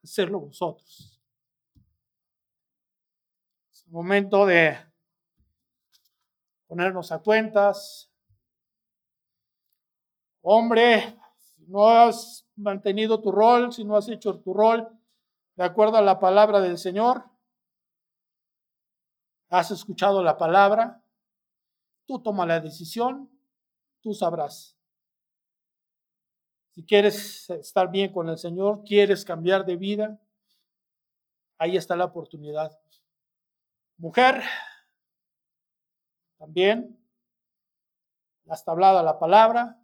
[0.04, 1.22] hacerlo vosotros.
[3.72, 4.78] Es el momento de
[6.68, 8.12] ponernos a cuentas.
[10.42, 14.99] Hombre, si no has mantenido tu rol, si no has hecho tu rol
[15.60, 17.26] de acuerdo a la palabra del Señor,
[19.50, 21.04] has escuchado la palabra,
[22.06, 23.30] tú toma la decisión,
[24.00, 24.78] tú sabrás.
[26.70, 30.22] Si quieres estar bien con el Señor, quieres cambiar de vida,
[31.58, 32.80] ahí está la oportunidad.
[33.98, 34.42] Mujer,
[36.38, 37.06] también,
[38.48, 39.79] hasta hablada la palabra,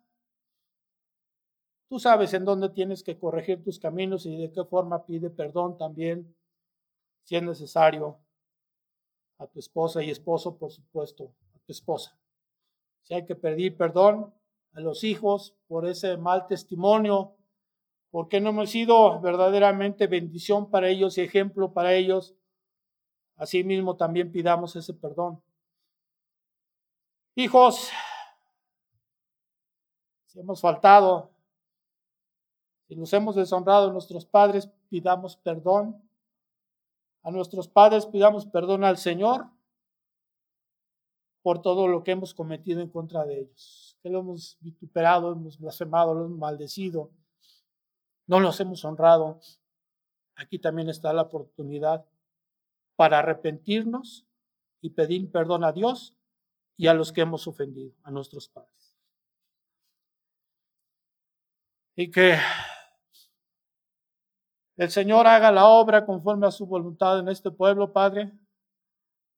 [1.88, 5.78] tú sabes en dónde tienes que corregir tus caminos y de qué forma pide perdón
[5.78, 6.36] también,
[7.24, 8.20] si es necesario,
[9.38, 12.18] a tu esposa y esposo, por supuesto, a tu esposa.
[13.02, 14.34] Si hay que pedir perdón,
[14.74, 17.36] a los hijos por ese mal testimonio,
[18.12, 22.36] porque no hemos sido verdaderamente bendición para ellos y ejemplo para ellos.
[23.36, 25.42] Asimismo también pidamos ese perdón.
[27.36, 27.90] Hijos,
[30.28, 31.35] si hemos faltado,
[32.88, 36.02] si nos hemos deshonrado a nuestros padres, pidamos perdón.
[37.24, 39.48] A nuestros padres pidamos perdón al Señor
[41.42, 43.98] por todo lo que hemos cometido en contra de ellos.
[44.02, 47.12] Que lo hemos vituperado, hemos blasfemado, lo hemos maldecido,
[48.28, 49.40] no los hemos honrado.
[50.36, 52.06] Aquí también está la oportunidad
[52.96, 54.26] para arrepentirnos
[54.82, 56.16] y pedir perdón a Dios
[56.78, 58.96] y a los que hemos ofendido, a nuestros padres.
[61.96, 62.38] Y que
[64.78, 68.32] el Señor haga la obra conforme a su voluntad en este pueblo, Padre,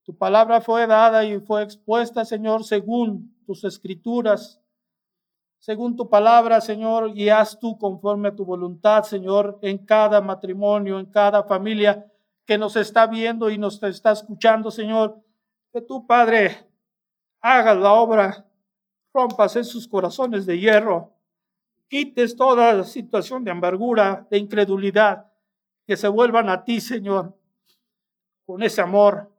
[0.04, 4.62] tu palabra fue dada y fue expuesta, Señor, según tus escrituras,
[5.60, 11.00] según tu palabra, Señor, y haz tú conforme a tu voluntad, Señor, en cada matrimonio,
[11.00, 12.06] en cada familia
[12.46, 15.22] que nos está viendo y nos está escuchando, Señor.
[15.74, 16.66] Que tu Padre,
[17.42, 18.46] hagas la obra,
[19.14, 21.14] rompas en sus corazones de hierro,
[21.90, 25.26] quites toda situación de amargura, de incredulidad,
[25.88, 27.34] que se vuelvan a ti, Señor,
[28.46, 29.32] con ese amor,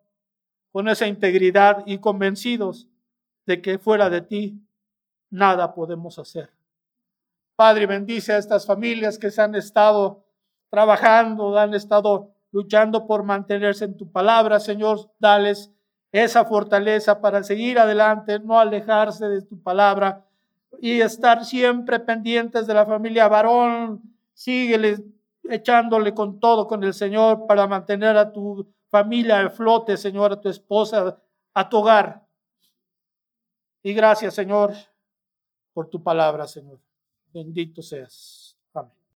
[0.73, 2.89] con esa integridad y convencidos
[3.45, 4.61] de que fuera de ti
[5.31, 6.51] nada podemos hacer.
[7.55, 10.25] Padre, bendice a estas familias que se han estado
[10.71, 15.71] trabajando, han estado luchando por mantenerse en tu palabra, Señor, dales
[16.13, 20.25] esa fortaleza para seguir adelante, no alejarse de tu palabra
[20.81, 24.01] y estar siempre pendientes de la familia varón.
[24.33, 25.05] Síguele
[25.49, 30.41] echándole con todo con el Señor para mantener a tu familia al flote, Señor, a
[30.41, 31.21] tu esposa,
[31.55, 32.27] a tu hogar.
[33.83, 34.75] Y gracias, Señor,
[35.73, 36.81] por tu palabra, Señor.
[37.33, 38.48] Bendito seas.